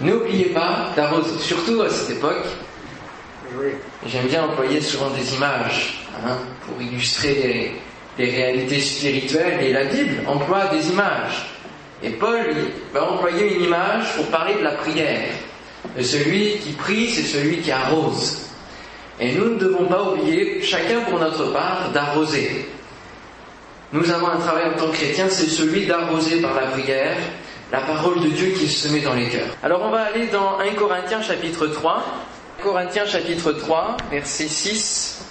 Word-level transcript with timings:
N'oubliez 0.00 0.46
pas 0.46 0.90
d'arroser, 0.96 1.38
surtout 1.38 1.82
à 1.82 1.88
cette 1.88 2.16
époque. 2.16 2.46
J'aime 4.06 4.26
bien 4.26 4.44
employer 4.44 4.80
souvent 4.80 5.10
des 5.10 5.34
images 5.34 6.00
hein, 6.26 6.36
pour 6.66 6.82
illustrer 6.82 7.80
les, 8.18 8.30
réalités 8.30 8.80
spirituelles 8.80 9.60
et 9.62 9.72
la 9.72 9.84
Bible 9.84 10.22
emploie 10.26 10.66
des 10.66 10.90
images. 10.90 11.46
Et 12.02 12.10
Paul 12.10 12.54
va 12.92 13.12
employer 13.12 13.54
une 13.54 13.62
image 13.62 14.14
pour 14.16 14.26
parler 14.26 14.54
de 14.54 14.64
la 14.64 14.72
prière. 14.72 15.30
De 15.96 16.02
celui 16.02 16.58
qui 16.58 16.72
prie, 16.72 17.08
c'est 17.08 17.22
celui 17.22 17.58
qui 17.58 17.70
arrose. 17.70 18.48
Et 19.20 19.32
nous 19.32 19.50
ne 19.50 19.58
devons 19.58 19.84
pas 19.84 20.02
oublier, 20.02 20.60
chacun 20.60 21.00
pour 21.08 21.20
notre 21.20 21.52
part, 21.52 21.90
d'arroser. 21.92 22.68
Nous 23.92 24.10
avons 24.10 24.26
un 24.26 24.38
travail 24.38 24.64
en 24.74 24.78
tant 24.78 24.88
que 24.88 24.96
chrétiens, 24.96 25.28
c'est 25.28 25.46
celui 25.46 25.86
d'arroser 25.86 26.40
par 26.40 26.54
la 26.54 26.66
prière 26.66 27.16
la 27.72 27.80
parole 27.80 28.20
de 28.20 28.28
Dieu 28.28 28.50
qui 28.50 28.68
se 28.68 28.88
met 28.88 29.00
dans 29.00 29.14
les 29.14 29.28
cœurs. 29.28 29.56
Alors 29.62 29.82
on 29.82 29.90
va 29.90 30.02
aller 30.02 30.28
dans 30.28 30.58
1 30.58 30.74
Corinthiens 30.74 31.22
chapitre 31.22 31.66
3. 31.66 32.04
Corinthiens 32.62 33.06
chapitre 33.06 33.52
3, 33.52 33.96
versets 34.10 34.48
6 34.48 35.24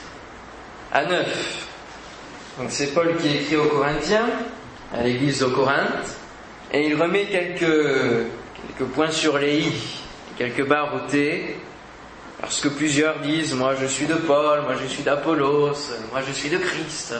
à 0.91 1.05
9. 1.05 1.67
Donc 2.59 2.67
c'est 2.69 2.93
Paul 2.93 3.15
qui 3.17 3.35
écrit 3.35 3.55
aux 3.55 3.65
Corinthiens, 3.65 4.29
à 4.93 5.01
l'église 5.01 5.39
de 5.39 5.45
Corinthe, 5.45 6.17
et 6.71 6.87
il 6.87 7.01
remet 7.01 7.25
quelques, 7.25 7.59
quelques 7.59 8.89
points 8.91 9.09
sur 9.09 9.37
les 9.37 9.59
i, 9.61 9.73
quelques 10.37 10.67
barres 10.67 10.93
au 10.93 11.09
T, 11.09 11.57
parce 12.39 12.61
que 12.61 12.67
plusieurs 12.67 13.19
disent, 13.19 13.55
moi 13.55 13.73
je 13.79 13.87
suis 13.87 14.05
de 14.05 14.15
Paul, 14.15 14.61
moi 14.63 14.75
je 14.81 14.87
suis 14.87 15.01
d'Apollos, 15.01 15.77
moi 16.11 16.21
je 16.27 16.33
suis 16.33 16.49
de 16.49 16.57
Christ. 16.57 17.15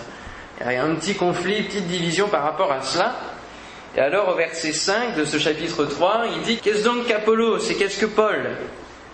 Il 0.62 0.72
y 0.72 0.76
a 0.76 0.84
un 0.84 0.96
petit 0.96 1.16
conflit, 1.16 1.60
une 1.60 1.66
petite 1.66 1.88
division 1.88 2.28
par 2.28 2.44
rapport 2.44 2.72
à 2.72 2.82
cela. 2.82 3.16
Et 3.96 4.00
alors 4.00 4.30
au 4.30 4.36
verset 4.36 4.74
5 4.74 5.16
de 5.16 5.26
ce 5.26 5.38
chapitre 5.38 5.86
3, 5.86 6.24
il 6.36 6.42
dit, 6.42 6.58
qu'est-ce 6.58 6.84
donc 6.84 7.06
qu'Apollos 7.06 7.60
et 7.60 7.76
qu'est-ce 7.76 8.00
que 8.00 8.08
Paul? 8.08 8.50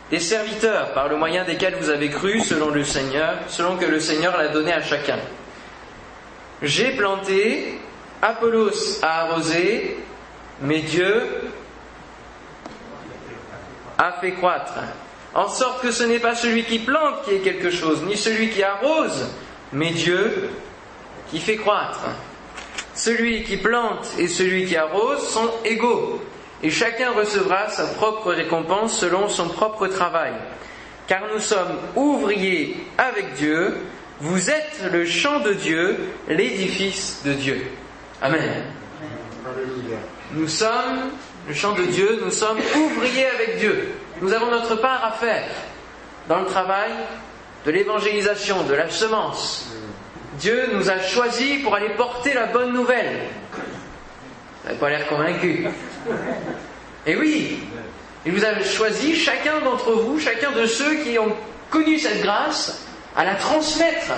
Des 0.09 0.19
serviteurs 0.19 0.93
par 0.93 1.09
le 1.09 1.17
moyen 1.17 1.43
desquels 1.43 1.75
vous 1.75 1.89
avez 1.89 2.09
cru 2.09 2.39
selon 2.39 2.69
le 2.69 2.83
Seigneur, 2.83 3.35
selon 3.47 3.75
que 3.75 3.85
le 3.85 3.99
Seigneur 3.99 4.37
l'a 4.37 4.47
donné 4.47 4.71
à 4.71 4.81
chacun. 4.81 5.19
J'ai 6.61 6.91
planté, 6.91 7.79
Apollos 8.21 9.03
a 9.03 9.25
arrosé, 9.25 9.97
mais 10.61 10.79
Dieu 10.79 11.27
a 13.97 14.13
fait 14.13 14.31
croître. 14.31 14.73
En 15.33 15.47
sorte 15.47 15.81
que 15.81 15.91
ce 15.91 16.03
n'est 16.03 16.19
pas 16.19 16.35
celui 16.35 16.63
qui 16.63 16.79
plante 16.79 17.23
qui 17.25 17.31
est 17.35 17.39
quelque 17.39 17.69
chose, 17.69 18.01
ni 18.03 18.17
celui 18.17 18.49
qui 18.49 18.63
arrose, 18.63 19.27
mais 19.73 19.91
Dieu 19.91 20.49
qui 21.29 21.39
fait 21.39 21.57
croître. 21.57 21.99
Celui 22.99 23.43
qui 23.43 23.55
plante 23.55 24.05
et 24.17 24.27
celui 24.27 24.65
qui 24.65 24.75
arrose 24.75 25.25
sont 25.29 25.49
égaux, 25.63 26.21
et 26.61 26.69
chacun 26.69 27.11
recevra 27.11 27.69
sa 27.69 27.85
propre 27.85 28.33
récompense 28.33 28.99
selon 28.99 29.29
son 29.29 29.47
propre 29.47 29.87
travail. 29.87 30.33
Car 31.07 31.21
nous 31.33 31.39
sommes 31.39 31.77
ouvriers 31.95 32.75
avec 32.97 33.35
Dieu, 33.35 33.77
vous 34.19 34.49
êtes 34.49 34.81
le 34.91 35.05
champ 35.05 35.39
de 35.39 35.53
Dieu, 35.53 35.97
l'édifice 36.27 37.21
de 37.23 37.31
Dieu. 37.31 37.67
Amen. 38.21 38.65
Nous 40.33 40.49
sommes 40.49 41.11
le 41.47 41.53
champ 41.53 41.71
de 41.75 41.83
Dieu, 41.83 42.19
nous 42.21 42.31
sommes 42.31 42.59
ouvriers 42.75 43.27
avec 43.27 43.59
Dieu. 43.59 43.93
Nous 44.21 44.33
avons 44.33 44.51
notre 44.51 44.75
part 44.75 45.05
à 45.05 45.13
faire 45.13 45.47
dans 46.27 46.41
le 46.41 46.47
travail 46.47 46.91
de 47.65 47.71
l'évangélisation, 47.71 48.63
de 48.63 48.73
la 48.73 48.89
semence. 48.89 49.68
Dieu 50.39 50.69
nous 50.73 50.89
a 50.89 50.99
choisis 50.99 51.61
pour 51.63 51.75
aller 51.75 51.89
porter 51.89 52.33
la 52.33 52.45
bonne 52.45 52.73
nouvelle. 52.73 53.19
Vous 53.53 54.67
n'avez 54.67 54.79
pas 54.79 54.89
l'air 54.89 55.07
convaincu. 55.07 55.67
Et 57.05 57.15
oui, 57.15 57.59
il 58.25 58.31
vous 58.31 58.45
a 58.45 58.61
choisi, 58.61 59.15
chacun 59.15 59.59
d'entre 59.59 59.91
vous, 59.91 60.19
chacun 60.19 60.51
de 60.51 60.65
ceux 60.65 60.95
qui 61.03 61.17
ont 61.19 61.35
connu 61.69 61.97
cette 61.99 62.21
grâce, 62.21 62.85
à 63.15 63.25
la 63.25 63.35
transmettre 63.35 64.13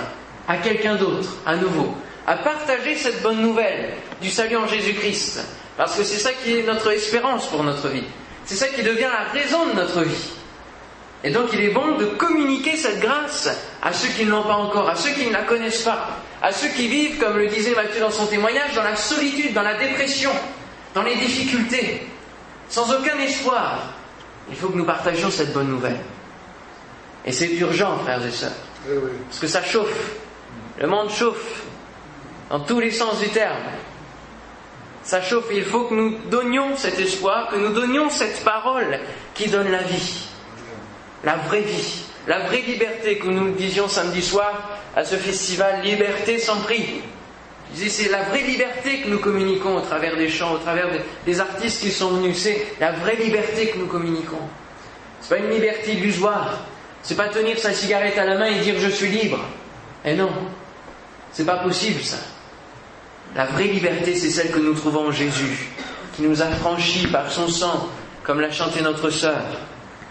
à 0.48 0.56
quelqu'un 0.58 0.96
d'autre, 0.96 1.36
à 1.46 1.56
nouveau, 1.56 1.94
à 2.26 2.36
partager 2.36 2.96
cette 2.96 3.22
bonne 3.22 3.40
nouvelle 3.40 3.94
du 4.20 4.30
salut 4.30 4.56
en 4.56 4.66
Jésus-Christ. 4.66 5.40
Parce 5.76 5.96
que 5.96 6.04
c'est 6.04 6.18
ça 6.18 6.32
qui 6.32 6.58
est 6.58 6.62
notre 6.62 6.90
espérance 6.92 7.46
pour 7.48 7.62
notre 7.64 7.88
vie. 7.88 8.04
C'est 8.44 8.56
ça 8.56 8.68
qui 8.68 8.82
devient 8.82 9.08
la 9.10 9.32
raison 9.32 9.66
de 9.66 9.72
notre 9.72 10.02
vie. 10.02 10.30
Et 11.24 11.30
donc 11.30 11.50
il 11.52 11.60
est 11.60 11.70
bon 11.70 11.96
de 11.96 12.06
communiquer 12.06 12.76
cette 12.76 13.00
grâce 13.00 13.48
à 13.80 13.92
ceux 13.92 14.08
qui 14.08 14.24
ne 14.24 14.30
l'ont 14.30 14.42
pas 14.42 14.56
encore, 14.56 14.88
à 14.88 14.96
ceux 14.96 15.10
qui 15.10 15.26
ne 15.26 15.32
la 15.32 15.42
connaissent 15.42 15.82
pas, 15.82 16.18
à 16.42 16.52
ceux 16.52 16.68
qui 16.68 16.88
vivent, 16.88 17.18
comme 17.18 17.38
le 17.38 17.46
disait 17.46 17.74
Matthieu 17.74 18.00
dans 18.00 18.10
son 18.10 18.26
témoignage, 18.26 18.74
dans 18.74 18.82
la 18.82 18.96
solitude, 18.96 19.54
dans 19.54 19.62
la 19.62 19.74
dépression, 19.74 20.32
dans 20.94 21.02
les 21.02 21.14
difficultés, 21.14 22.06
sans 22.68 22.92
aucun 22.92 23.18
espoir. 23.20 23.78
Il 24.50 24.56
faut 24.56 24.68
que 24.68 24.76
nous 24.76 24.84
partagions 24.84 25.30
cette 25.30 25.52
bonne 25.52 25.68
nouvelle. 25.68 26.00
Et 27.24 27.30
c'est 27.30 27.52
urgent, 27.52 27.98
frères 27.98 28.24
et 28.26 28.30
sœurs, 28.32 28.50
parce 29.28 29.38
que 29.38 29.46
ça 29.46 29.62
chauffe. 29.62 30.16
Le 30.80 30.88
monde 30.88 31.08
chauffe, 31.10 31.62
dans 32.50 32.58
tous 32.58 32.80
les 32.80 32.90
sens 32.90 33.20
du 33.20 33.28
terme. 33.28 33.62
Ça 35.04 35.22
chauffe 35.22 35.50
et 35.52 35.58
il 35.58 35.64
faut 35.64 35.84
que 35.84 35.94
nous 35.94 36.18
donnions 36.30 36.76
cet 36.76 36.98
espoir, 36.98 37.48
que 37.48 37.56
nous 37.56 37.72
donnions 37.72 38.10
cette 38.10 38.42
parole 38.42 38.98
qui 39.34 39.48
donne 39.48 39.70
la 39.70 39.82
vie 39.82 40.31
la 41.24 41.36
vraie 41.36 41.60
vie, 41.62 42.04
la 42.26 42.40
vraie 42.40 42.62
liberté 42.62 43.18
que 43.18 43.28
nous 43.28 43.52
disions 43.52 43.88
samedi 43.88 44.22
soir 44.22 44.78
à 44.94 45.04
ce 45.04 45.16
festival 45.16 45.82
Liberté 45.82 46.38
sans 46.38 46.56
prix. 46.60 47.02
c'est 47.74 48.10
la 48.10 48.22
vraie 48.24 48.42
liberté 48.42 49.00
que 49.02 49.08
nous 49.08 49.18
communiquons 49.18 49.76
au 49.76 49.80
travers 49.80 50.16
des 50.16 50.28
chants, 50.28 50.52
au 50.52 50.58
travers 50.58 50.88
des 51.24 51.40
artistes 51.40 51.80
qui 51.80 51.90
sont 51.90 52.10
venus. 52.10 52.38
C'est 52.38 52.66
la 52.80 52.92
vraie 52.92 53.16
liberté 53.16 53.68
que 53.68 53.78
nous 53.78 53.86
communiquons. 53.86 54.48
C'est 55.20 55.36
pas 55.36 55.38
une 55.38 55.50
liberté 55.50 55.94
illusoire. 55.94 56.58
C'est 57.02 57.16
pas 57.16 57.28
tenir 57.28 57.58
sa 57.58 57.72
cigarette 57.72 58.16
à 58.18 58.24
la 58.24 58.38
main 58.38 58.46
et 58.46 58.60
dire 58.60 58.74
je 58.78 58.88
suis 58.88 59.08
libre. 59.08 59.40
Et 60.04 60.14
non, 60.14 60.30
c'est 61.32 61.46
pas 61.46 61.56
possible 61.58 62.00
ça. 62.02 62.18
La 63.34 63.46
vraie 63.46 63.64
liberté, 63.68 64.14
c'est 64.14 64.30
celle 64.30 64.50
que 64.50 64.58
nous 64.58 64.74
trouvons 64.74 65.08
en 65.08 65.12
Jésus, 65.12 65.70
qui 66.14 66.22
nous 66.22 66.42
a 66.42 66.46
franchis 66.46 67.06
par 67.06 67.30
son 67.30 67.48
sang, 67.48 67.88
comme 68.24 68.40
l'a 68.40 68.50
chanté 68.50 68.82
notre 68.82 69.10
sœur. 69.10 69.42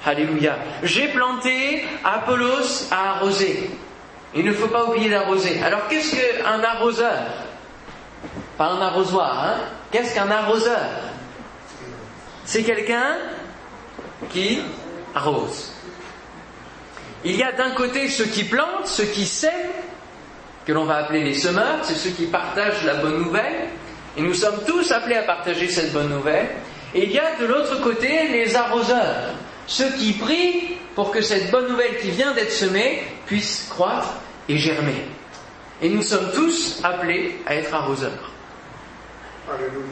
Alléluia. 0.06 0.58
J'ai 0.84 1.10
planté, 1.10 1.84
Apollos 2.04 2.88
a 2.90 3.12
arrosé. 3.12 3.70
Il 4.34 4.46
ne 4.46 4.54
faut 4.54 4.68
pas 4.68 4.86
oublier 4.86 5.10
d'arroser. 5.10 5.62
Alors 5.62 5.88
qu'est-ce 5.88 6.16
qu'un 6.16 6.64
arroseur? 6.64 7.22
Pas 8.58 8.68
un 8.68 8.82
arrosoir, 8.82 9.46
hein? 9.46 9.58
Qu'est-ce 9.92 10.16
qu'un 10.16 10.32
arroseur? 10.32 10.88
C'est 12.46 12.64
quelqu'un 12.64 13.18
qui 14.30 14.62
arrose. 15.14 15.72
Il 17.24 17.36
y 17.36 17.44
a 17.44 17.52
d'un 17.52 17.72
côté 17.72 18.10
ceux 18.10 18.26
qui 18.26 18.46
plantent, 18.46 18.88
ceux 18.88 19.06
qui 19.06 19.26
sèment, 19.26 19.70
que 20.66 20.72
l'on 20.72 20.86
va 20.86 20.98
appeler 20.98 21.24
les 21.24 21.34
semeurs, 21.34 21.80
c'est 21.84 21.96
ceux 21.96 22.12
qui 22.12 22.26
partagent 22.26 22.84
la 22.86 22.96
bonne 22.96 23.20
nouvelle. 23.20 23.68
Et 24.18 24.22
nous 24.22 24.34
sommes 24.34 24.64
tous 24.66 24.92
appelés 24.92 25.16
à 25.16 25.24
partager 25.24 25.70
cette 25.70 25.94
bonne 25.94 26.10
nouvelle. 26.10 26.50
Et 26.94 27.06
il 27.06 27.12
y 27.12 27.20
a 27.20 27.36
de 27.40 27.46
l'autre 27.46 27.82
côté 27.82 28.28
les 28.28 28.56
arroseurs, 28.56 29.34
ceux 29.72 29.90
qui 29.92 30.12
prient 30.12 30.78
pour 30.96 31.12
que 31.12 31.22
cette 31.22 31.50
bonne 31.50 31.70
nouvelle 31.70 31.98
qui 32.00 32.12
vient 32.12 32.34
d'être 32.34 32.52
semée 32.52 33.04
puisse 33.26 33.68
croître 33.70 34.16
et 34.50 34.58
germer. 34.58 35.06
Et 35.82 35.88
nous 35.88 36.02
sommes 36.02 36.30
tous 36.34 36.82
appelés 36.84 37.38
à 37.46 37.56
être 37.56 37.74
arroseurs. 37.74 38.32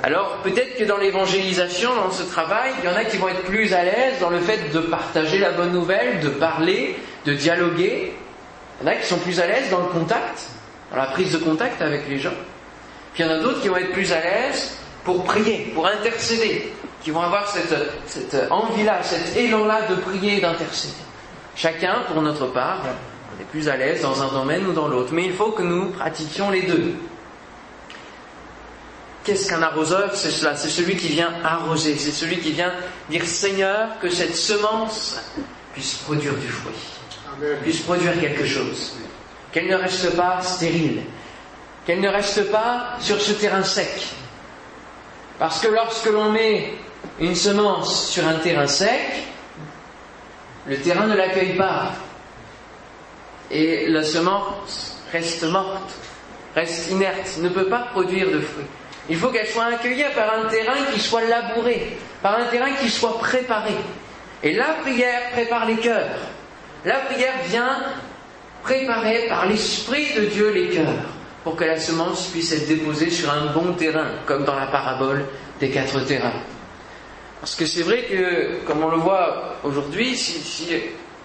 Alors 0.04 0.42
peut-être 0.44 0.78
que 0.78 0.84
dans 0.84 0.98
l'évangélisation, 0.98 1.96
dans 1.96 2.12
ce 2.12 2.24
travail, 2.24 2.74
il 2.80 2.90
y 2.90 2.94
en 2.94 2.96
a 2.96 3.06
qui 3.06 3.18
vont 3.18 3.30
être 3.30 3.44
plus 3.44 3.74
à 3.74 3.84
l'aise 3.84 4.20
dans 4.20 4.30
le 4.30 4.42
fait 4.42 4.70
de 4.74 4.80
partager 4.80 5.40
la 5.40 5.52
bonne 5.52 5.72
nouvelle, 5.72 6.20
de 6.20 6.30
parler, 6.30 6.98
de 7.26 7.34
dialoguer. 7.34 8.14
Il 8.82 8.86
y 8.86 8.90
en 8.90 8.92
a 8.92 8.96
qui 8.96 9.08
sont 9.08 9.18
plus 9.20 9.40
à 9.40 9.48
l'aise 9.48 9.70
dans 9.70 9.80
le 9.80 9.88
contact, 9.88 10.44
dans 10.92 10.98
la 10.98 11.08
prise 11.08 11.32
de 11.32 11.38
contact 11.38 11.82
avec 11.82 12.02
les 12.10 12.20
gens. 12.20 12.36
Puis 13.14 13.24
il 13.24 13.28
y 13.28 13.30
en 13.30 13.34
a 13.34 13.40
d'autres 13.40 13.62
qui 13.62 13.70
vont 13.70 13.78
être 13.78 13.94
plus 13.94 14.12
à 14.12 14.20
l'aise 14.20 14.78
pour 15.06 15.24
prier, 15.24 15.72
pour 15.74 15.88
intercéder, 15.88 16.74
qui 17.04 17.12
vont 17.12 17.22
avoir 17.22 17.48
cette, 17.48 17.74
cette 18.06 18.52
envie-là, 18.52 19.02
cet 19.04 19.36
élan-là 19.36 19.88
de 19.88 19.96
prier 19.96 20.38
et 20.38 20.42
d'intercéder. 20.42 20.94
Chacun, 21.56 22.04
pour 22.12 22.22
notre 22.22 22.48
part, 22.48 22.82
est 23.40 23.44
plus 23.46 23.70
à 23.70 23.78
l'aise 23.78 24.02
dans 24.02 24.22
un 24.22 24.28
domaine 24.28 24.66
ou 24.68 24.74
dans 24.74 24.88
l'autre. 24.88 25.14
Mais 25.14 25.26
il 25.26 25.34
faut 25.34 25.52
que 25.52 25.62
nous 25.62 25.90
pratiquions 25.90 26.50
les 26.50 26.64
deux. 26.64 26.96
Qu'est-ce 29.24 29.50
qu'un 29.50 29.62
arroseur? 29.62 30.16
C'est 30.16 30.32
cela, 30.32 30.56
c'est 30.56 30.70
celui 30.70 30.96
qui 30.96 31.10
vient 31.10 31.34
arroser, 31.44 31.98
c'est 31.98 32.12
celui 32.12 32.40
qui 32.40 32.52
vient 32.52 32.74
dire 33.10 33.26
Seigneur, 33.26 34.00
que 34.00 34.10
cette 34.10 34.36
semence 34.36 35.20
puisse 35.74 35.96
produire 35.96 36.34
du 36.36 36.48
fruit, 36.48 36.74
puisse 37.62 37.82
produire 37.82 38.20
quelque 38.20 38.46
chose, 38.46 38.94
qu'elle 39.52 39.68
ne 39.68 39.76
reste 39.76 40.16
pas 40.16 40.42
stérile, 40.42 41.04
qu'elle 41.86 42.02
ne 42.02 42.10
reste 42.10 42.50
pas 42.50 42.96
sur 43.00 43.20
ce 43.22 43.34
terrain 43.34 43.64
sec. 43.64 44.08
Parce 45.38 45.62
que 45.62 45.68
lorsque 45.68 46.08
l'on 46.08 46.32
met 46.32 46.74
une 47.20 47.36
semence 47.36 48.10
sur 48.10 48.28
un 48.28 48.36
terrain 48.36 48.68
sec, 48.68 49.00
le 50.68 50.78
terrain 50.78 51.08
ne 51.08 51.16
l'accueille 51.16 51.56
pas. 51.56 51.92
Et 53.52 53.88
la 53.90 54.04
semence 54.04 55.02
reste 55.12 55.44
morte, 55.44 55.92
reste 56.56 56.92
inerte, 56.92 57.38
ne 57.40 57.50
peut 57.50 57.68
pas 57.68 57.88
produire 57.92 58.32
de 58.32 58.40
fruits. 58.40 58.66
Il 59.10 59.18
faut 59.18 59.30
qu'elle 59.30 59.48
soit 59.48 59.66
accueillie 59.66 60.04
par 60.16 60.32
un 60.34 60.46
terrain 60.46 60.78
qui 60.94 61.00
soit 61.00 61.24
labouré, 61.24 61.98
par 62.22 62.38
un 62.38 62.46
terrain 62.46 62.72
qui 62.80 62.90
soit 62.90 63.18
préparé. 63.18 63.74
Et 64.44 64.54
la 64.54 64.76
prière 64.82 65.32
prépare 65.32 65.66
les 65.66 65.78
cœurs. 65.78 66.20
La 66.86 66.98
prière 67.00 67.34
vient 67.48 67.84
préparer 68.64 69.26
par 69.28 69.48
l'Esprit 69.48 70.14
de 70.16 70.26
Dieu 70.26 70.52
les 70.52 70.70
cœurs 70.70 71.06
pour 71.44 71.56
que 71.56 71.64
la 71.64 71.80
semence 71.80 72.28
puisse 72.28 72.52
être 72.52 72.68
déposée 72.68 73.10
sur 73.10 73.32
un 73.32 73.48
bon 73.48 73.74
terrain, 73.74 74.12
comme 74.26 74.46
dans 74.46 74.56
la 74.56 74.68
parabole 74.68 75.26
des 75.60 75.70
quatre 75.70 76.00
terrains. 76.06 76.34
Parce 77.40 77.56
que 77.56 77.66
c'est 77.66 77.84
vrai 77.84 78.04
que, 78.04 78.66
comme 78.66 78.84
on 78.84 78.90
le 78.90 78.98
voit 78.98 79.56
aujourd'hui, 79.64 80.16
si, 80.16 80.68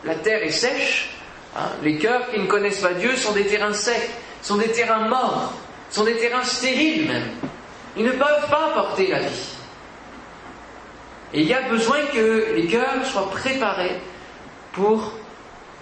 la 0.05 0.14
terre 0.14 0.43
est 0.43 0.50
sèche, 0.50 1.11
hein, 1.56 1.70
les 1.82 1.99
cœurs 1.99 2.31
qui 2.31 2.38
ne 2.38 2.46
connaissent 2.46 2.81
pas 2.81 2.93
Dieu 2.93 3.16
sont 3.16 3.32
des 3.32 3.46
terrains 3.46 3.72
secs, 3.72 4.11
sont 4.43 4.56
des 4.56 4.70
terrains 4.70 5.08
morts, 5.08 5.52
sont 5.90 6.05
des 6.05 6.16
terrains 6.16 6.44
stériles 6.44 7.08
même. 7.08 7.28
Ils 7.96 8.05
ne 8.05 8.12
peuvent 8.12 8.49
pas 8.50 8.70
porter 8.75 9.08
la 9.08 9.20
vie. 9.20 9.55
Et 11.32 11.40
il 11.40 11.49
y 11.49 11.55
a 11.55 11.62
besoin 11.62 11.99
que 12.12 12.55
les 12.55 12.67
cœurs 12.67 13.05
soient 13.05 13.31
préparés 13.31 13.96
pour 14.72 15.12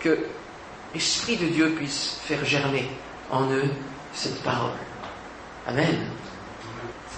que 0.01 0.19
l'Esprit 0.95 1.37
de 1.37 1.47
Dieu 1.47 1.71
puisse 1.71 2.21
faire 2.25 2.43
germer 2.45 2.89
en 3.31 3.51
eux 3.51 3.71
cette 4.15 4.43
parole. 4.43 4.73
Amen. 5.67 6.07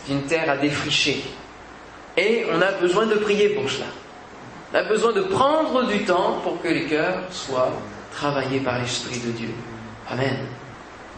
C'est 0.07 0.13
une 0.13 0.23
terre 0.23 0.51
à 0.51 0.57
défricher. 0.57 1.25
Et 2.17 2.45
on 2.53 2.61
a 2.63 2.73
besoin 2.73 3.07
de 3.07 3.17
prier 3.17 3.51
pour 3.51 3.69
cela. 3.69 3.87
On 4.73 4.77
a 4.77 4.83
besoin 4.83 5.13
de 5.13 5.23
prendre 5.23 5.87
du 5.87 6.05
temps 6.05 6.41
pour 6.43 6.61
que 6.63 6.69
les 6.69 6.85
cœurs 6.85 7.23
soient 7.31 7.73
travaillés 8.13 8.61
par 8.61 8.79
l'Esprit 8.79 9.19
de 9.19 9.31
Dieu. 9.33 9.51
Amen. 10.11 10.37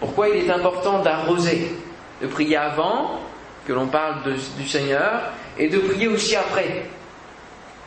Pourquoi 0.00 0.28
il 0.28 0.44
est 0.44 0.50
important 0.50 1.00
d'arroser, 1.00 1.74
de 2.20 2.26
prier 2.26 2.56
avant 2.56 3.20
que 3.66 3.72
l'on 3.72 3.86
parle 3.86 4.16
du 4.58 4.68
Seigneur 4.68 5.32
et 5.58 5.68
de 5.68 5.78
prier 5.78 6.08
aussi 6.08 6.36
après? 6.36 6.86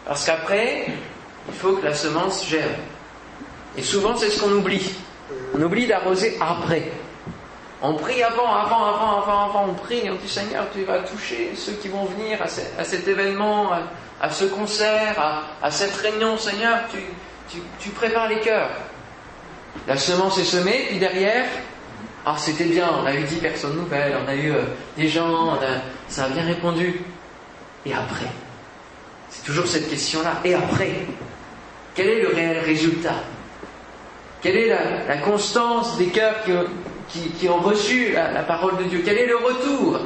Parce 0.05 0.25
qu'après, 0.25 0.87
il 1.47 1.53
faut 1.53 1.73
que 1.73 1.85
la 1.85 1.93
semence 1.93 2.47
germe. 2.47 2.69
Et 3.77 3.83
souvent, 3.83 4.15
c'est 4.15 4.29
ce 4.29 4.41
qu'on 4.41 4.51
oublie. 4.51 4.91
On 5.55 5.61
oublie 5.61 5.87
d'arroser 5.87 6.37
après. 6.41 6.83
On 7.81 7.93
prie 7.93 8.21
avant, 8.23 8.53
avant, 8.53 8.85
avant, 8.85 9.21
avant, 9.21 9.45
avant, 9.45 9.65
on 9.69 9.73
prie, 9.73 10.09
on 10.09 10.15
dit 10.15 10.27
Seigneur, 10.27 10.65
tu 10.73 10.83
vas 10.83 10.99
toucher 10.99 11.51
ceux 11.55 11.73
qui 11.73 11.87
vont 11.87 12.03
venir 12.05 12.39
à, 12.41 12.83
cet 12.83 13.07
événement, 13.07 13.71
à, 14.19 14.29
ce 14.29 14.45
concert, 14.45 15.45
à, 15.61 15.71
cette 15.71 15.95
réunion, 15.95 16.37
Seigneur, 16.37 16.79
tu, 17.79 17.89
prépares 17.91 18.27
les 18.27 18.41
cœurs. 18.41 18.69
La 19.87 19.95
semence 19.95 20.37
est 20.39 20.43
semée, 20.43 20.87
puis 20.89 20.99
derrière, 20.99 21.45
ah 22.25 22.35
c'était 22.37 22.65
bien, 22.65 22.89
on 23.01 23.05
a 23.05 23.13
eu 23.13 23.23
dix 23.23 23.37
personnes 23.37 23.77
nouvelles, 23.77 24.17
on 24.25 24.27
a 24.27 24.35
eu 24.35 24.51
euh, 24.51 24.63
des 24.97 25.07
gens, 25.07 25.57
ça 26.09 26.25
a 26.25 26.29
bien 26.29 26.43
répondu. 26.43 27.01
Et 27.85 27.93
après? 27.93 28.29
C'est 29.29 29.45
toujours 29.45 29.67
cette 29.67 29.89
question-là. 29.89 30.33
Et 30.43 30.53
après? 30.53 31.05
Quel 31.95 32.07
est 32.07 32.21
le 32.23 32.27
réel 32.29 32.59
résultat? 32.59 33.23
Quelle 34.41 34.57
est 34.57 34.67
la, 34.67 35.17
constance 35.17 35.97
des 35.97 36.07
cœurs 36.07 36.43
qui, 36.43 36.51
qui, 37.09 37.49
ont 37.49 37.59
reçu 37.59 38.13
la, 38.13 38.43
parole 38.43 38.77
de 38.77 38.83
Dieu. 38.83 39.01
Quel 39.03 39.17
est 39.17 39.25
le 39.25 39.37
retour? 39.37 39.99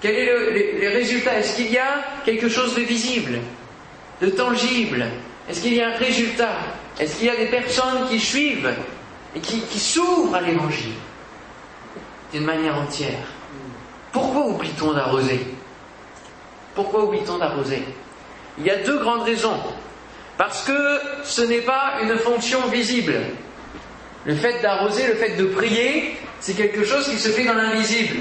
Quel 0.00 0.14
est 0.14 0.26
le, 0.26 0.50
les, 0.80 0.88
résultats? 0.88 1.38
Est-ce 1.38 1.56
qu'il 1.56 1.72
y 1.72 1.78
a 1.78 2.04
quelque 2.24 2.48
chose 2.48 2.74
de 2.74 2.82
visible, 2.82 3.38
de 4.20 4.28
tangible? 4.28 5.06
Est-ce 5.48 5.60
qu'il 5.60 5.74
y 5.74 5.80
a 5.80 5.88
un 5.88 5.96
résultat? 5.96 6.52
Est-ce 6.98 7.16
qu'il 7.16 7.26
y 7.26 7.30
a 7.30 7.36
des 7.36 7.46
personnes 7.46 8.08
qui 8.08 8.20
suivent 8.20 8.74
et 9.34 9.40
qui, 9.40 9.60
qui 9.60 9.78
s'ouvrent 9.78 10.34
à 10.34 10.40
l'évangile 10.40 10.92
d'une 12.32 12.44
manière 12.44 12.76
entière? 12.76 13.26
Pourquoi 14.12 14.46
oublie-t-on 14.46 14.92
d'arroser? 14.92 15.40
Pourquoi 16.74 17.04
oublie-t-on 17.04 17.38
d'arroser? 17.38 17.82
Il 18.58 18.66
y 18.66 18.70
a 18.70 18.76
deux 18.76 18.98
grandes 18.98 19.22
raisons. 19.22 19.58
Parce 20.36 20.64
que 20.64 21.00
ce 21.24 21.42
n'est 21.42 21.60
pas 21.60 21.94
une 22.02 22.16
fonction 22.16 22.66
visible. 22.68 23.14
Le 24.24 24.34
fait 24.34 24.60
d'arroser, 24.62 25.06
le 25.08 25.14
fait 25.14 25.36
de 25.36 25.46
prier, 25.46 26.16
c'est 26.40 26.54
quelque 26.54 26.84
chose 26.84 27.08
qui 27.08 27.18
se 27.18 27.28
fait 27.30 27.44
dans 27.44 27.54
l'invisible. 27.54 28.16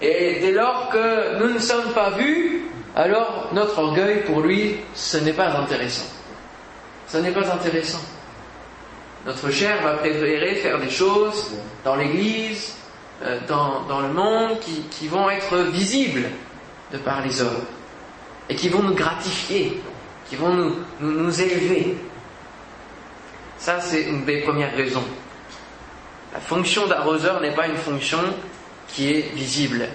Et 0.00 0.38
dès 0.40 0.52
lors 0.52 0.88
que 0.90 1.38
nous 1.38 1.52
ne 1.52 1.58
sommes 1.58 1.92
pas 1.92 2.10
vus, 2.10 2.62
alors 2.96 3.50
notre 3.52 3.78
orgueil, 3.78 4.22
pour 4.24 4.40
lui, 4.40 4.76
ce 4.94 5.18
n'est 5.18 5.32
pas 5.32 5.56
intéressant. 5.58 6.06
Ce 7.06 7.18
n'est 7.18 7.32
pas 7.32 7.52
intéressant. 7.52 8.00
Notre 9.26 9.50
chair 9.50 9.82
va 9.82 9.94
préférer 9.94 10.56
faire 10.56 10.78
des 10.80 10.88
choses 10.88 11.52
dans 11.84 11.96
l'Église, 11.96 12.74
euh, 13.22 13.38
dans, 13.46 14.00
le 14.00 14.08
monde, 14.08 14.58
qui, 14.60 15.08
vont 15.08 15.28
être 15.28 15.58
visibles 15.58 16.28
de 16.92 16.98
par 16.98 17.22
les 17.22 17.42
hommes, 17.42 17.64
et 18.48 18.54
qui 18.54 18.70
vont 18.70 18.82
nous 18.82 18.94
gratifier, 18.94 19.80
qui 20.28 20.36
vont 20.36 20.54
nous, 20.54 20.76
nous 21.00 21.40
élever. 21.42 21.96
Ça, 23.60 23.78
c'est 23.78 24.04
une 24.04 24.24
des 24.24 24.40
premières 24.40 24.74
raisons. 24.74 25.04
La 26.32 26.40
fonction 26.40 26.86
d'arroseur 26.86 27.42
n'est 27.42 27.54
pas 27.54 27.66
une 27.66 27.76
fonction 27.76 28.18
qui 28.88 29.12
est 29.12 29.34
visible. 29.34 29.86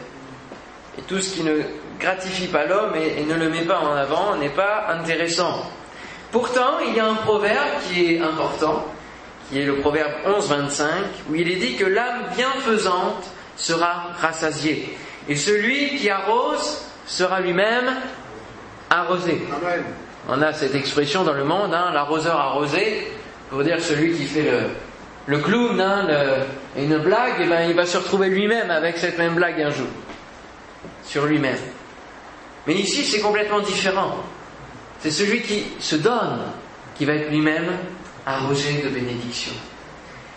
Et 0.99 1.01
tout 1.01 1.19
ce 1.19 1.33
qui 1.33 1.43
ne 1.43 1.61
gratifie 1.99 2.47
pas 2.47 2.67
l'homme 2.67 2.93
et, 2.95 3.23
ne 3.23 3.33
le 3.33 3.49
met 3.49 3.63
pas 3.63 3.79
en 3.79 3.95
avant 3.95 4.35
n'est 4.35 4.49
pas 4.49 4.89
intéressant. 4.89 5.65
Pourtant, 6.31 6.77
il 6.87 6.93
y 6.93 6.99
a 6.99 7.07
un 7.07 7.15
proverbe 7.15 7.81
qui 7.89 8.13
est 8.13 8.21
important, 8.21 8.85
qui 9.49 9.59
est 9.59 9.65
le 9.65 9.77
proverbe 9.77 10.11
11-25, 10.27 10.85
où 11.31 11.35
il 11.35 11.49
est 11.49 11.55
dit 11.55 11.75
que 11.75 11.85
l'âme 11.85 12.25
bienfaisante 12.35 13.25
sera 13.57 14.11
rassasiée. 14.21 14.95
Et 15.27 15.35
celui 15.35 15.95
qui 15.97 16.07
arrose 16.11 16.83
sera 17.07 17.39
lui-même 17.39 17.95
arrosé. 18.91 19.41
On 20.29 20.39
a 20.43 20.53
cette 20.53 20.75
expression 20.75 21.23
dans 21.23 21.33
le 21.33 21.43
monde, 21.43 21.73
hein, 21.73 21.89
l'arroseur 21.93 22.37
arrosé 22.37 23.07
pour 23.49 23.63
dire 23.63 23.81
celui 23.81 24.13
qui 24.15 24.25
fait 24.25 24.49
le, 25.27 25.37
clown, 25.39 25.79
hein, 25.79 26.07
une 26.77 26.97
blague, 26.97 27.35
eh 27.41 27.47
ben, 27.47 27.69
il 27.69 27.75
va 27.75 27.85
se 27.85 27.97
retrouver 27.97 28.29
lui-même 28.29 28.71
avec 28.71 28.97
cette 28.97 29.17
même 29.17 29.35
blague 29.35 29.61
un 29.61 29.71
jour, 29.71 29.87
sur 31.03 31.25
lui-même. 31.25 31.57
Mais 32.67 32.73
ici, 32.73 33.05
c'est 33.05 33.19
complètement 33.19 33.59
différent. 33.59 34.17
C'est 34.99 35.11
celui 35.11 35.41
qui 35.41 35.65
se 35.79 35.95
donne 35.95 36.41
qui 36.95 37.05
va 37.05 37.13
être 37.13 37.29
lui-même 37.29 37.71
arrosé 38.25 38.81
de 38.83 38.89
bénédiction. 38.89 39.53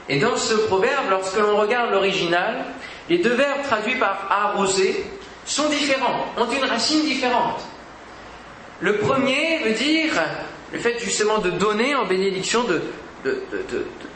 Et 0.09 0.19
dans 0.19 0.37
ce 0.37 0.55
proverbe, 0.55 1.11
lorsque 1.11 1.39
l'on 1.39 1.57
regarde 1.57 1.91
l'original, 1.91 2.65
les 3.09 3.19
deux 3.19 3.35
verbes 3.35 3.63
traduits 3.63 3.97
par 3.97 4.27
arroser 4.31 5.05
sont 5.45 5.69
différents, 5.69 6.27
ont 6.37 6.51
une 6.51 6.65
racine 6.65 7.03
différente. 7.03 7.63
Le 8.81 8.99
premier 8.99 9.61
veut 9.65 9.75
dire 9.75 10.13
le 10.73 10.79
fait 10.79 10.99
justement 10.99 11.39
de 11.39 11.51
donner 11.51 11.95
en 11.95 12.07
bénédiction, 12.07 12.65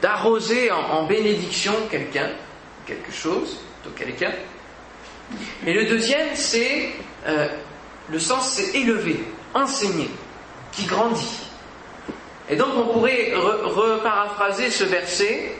d'arroser 0.01 0.71
en, 0.71 1.07
bénédiction 1.07 1.73
quelqu'un, 1.91 2.31
quelque 2.87 3.13
chose, 3.13 3.61
quelqu'un. 3.97 4.33
Et 5.67 5.73
le 5.73 5.87
deuxième, 5.87 6.29
c'est 6.35 6.91
euh, 7.27 7.49
le 8.11 8.19
sens, 8.19 8.51
c'est 8.51 8.79
élever, 8.79 9.25
enseigner, 9.55 10.11
qui 10.73 10.85
grandit. 10.85 11.39
Et 12.51 12.57
donc 12.57 12.69
on 12.77 12.93
pourrait 12.93 13.33
reparaphraser 13.35 14.71
ce 14.71 14.85
verset 14.85 15.55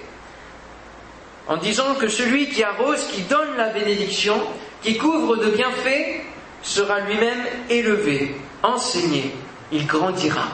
en 1.49 1.57
disant 1.57 1.95
que 1.95 2.09
celui 2.09 2.49
qui 2.49 2.63
arrose, 2.63 3.07
qui 3.07 3.23
donne 3.23 3.57
la 3.57 3.69
bénédiction, 3.69 4.41
qui 4.83 4.99
couvre 4.99 5.37
de 5.37 5.51
bienfaits, 5.51 6.23
sera 6.63 7.01
lui-même 7.01 7.45
élevé, 7.71 8.35
enseigné, 8.63 9.33
il 9.73 9.87
grandira. 9.87 10.49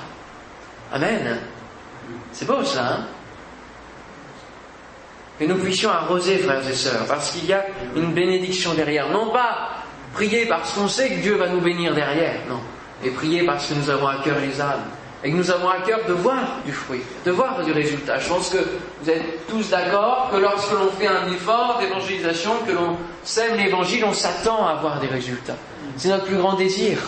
Amen. 0.93 1.39
C'est 2.33 2.47
beau 2.47 2.65
ça, 2.65 2.87
hein? 2.87 3.07
Que 5.39 5.45
nous 5.45 5.57
puissions 5.57 5.91
arroser, 5.91 6.39
frères 6.39 6.69
et 6.69 6.75
sœurs, 6.75 7.07
parce 7.07 7.31
qu'il 7.31 7.47
y 7.47 7.53
a 7.53 7.65
une 7.95 8.13
bénédiction 8.13 8.75
derrière. 8.75 9.09
Non 9.11 9.31
pas 9.31 9.71
prier 10.15 10.47
parce 10.47 10.73
qu'on 10.73 10.89
sait 10.89 11.11
que 11.11 11.21
Dieu 11.21 11.37
va 11.37 11.49
nous 11.49 11.61
bénir 11.61 11.95
derrière, 11.95 12.41
non. 12.49 12.61
Et 13.05 13.11
prier 13.11 13.45
parce 13.45 13.69
que 13.69 13.75
nous 13.75 13.89
avons 13.89 14.09
à 14.09 14.17
cœur 14.25 14.37
les 14.41 14.61
âmes. 14.61 14.85
Et 15.23 15.31
que 15.31 15.37
nous 15.37 15.51
avons 15.51 15.69
à 15.69 15.81
cœur 15.81 16.01
de 16.09 16.13
voir 16.13 16.43
du 16.65 16.73
fruit, 16.73 17.03
de 17.25 17.31
voir 17.31 17.65
du 17.65 17.73
résultat. 17.73 18.19
Je 18.19 18.29
pense 18.29 18.51
que 18.51 18.59
vous 19.03 19.11
êtes 19.11 19.47
tous 19.49 19.71
d'accord 19.71 20.31
que 20.33 20.37
lorsque 20.39 20.73
l'on 20.73 20.91
fait 20.91 21.09
un 21.09 21.27
effort 21.33 21.79
d'évangélisation, 21.81 22.53
que 22.67 22.73
l'on 22.73 22.97
sème 23.25 23.57
l'évangile, 23.57 24.05
on 24.05 24.13
s'attend 24.13 24.67
à 24.67 24.75
voir 24.75 25.01
des 25.01 25.09
résultats. 25.09 25.57
C'est 25.97 26.09
notre 26.09 26.25
plus 26.25 26.37
grand 26.37 26.55
désir 26.55 26.99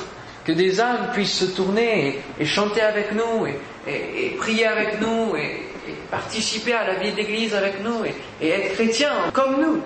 que 0.44 0.52
des 0.52 0.80
âmes 0.80 1.10
puissent 1.12 1.38
se 1.38 1.44
tourner 1.44 2.20
et, 2.38 2.44
chanter 2.44 2.80
avec 2.80 3.12
nous 3.12 3.46
prier 4.38 4.66
avec 4.66 5.00
nous 5.00 5.36
et, 5.36 5.66
participer 6.10 6.72
à 6.72 6.86
la 6.86 6.94
vie 6.94 7.12
de 7.12 7.16
l'Église 7.16 7.54
avec 7.54 7.82
nous 7.82 8.04
et, 8.04 8.48
être 8.48 8.74
chrétiens 8.74 9.12
comme 9.32 9.60
nous, 9.60 9.82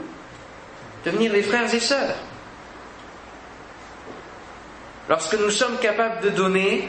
devenir 1.05 1.33
des 1.33 1.43
frères 1.43 1.73
et 1.73 1.81
sœurs. 1.81 2.17
Lorsque 5.09 5.39
nous 5.39 5.51
sommes 5.51 5.79
capables 5.79 6.23
de 6.23 6.31
donner, 6.31 6.89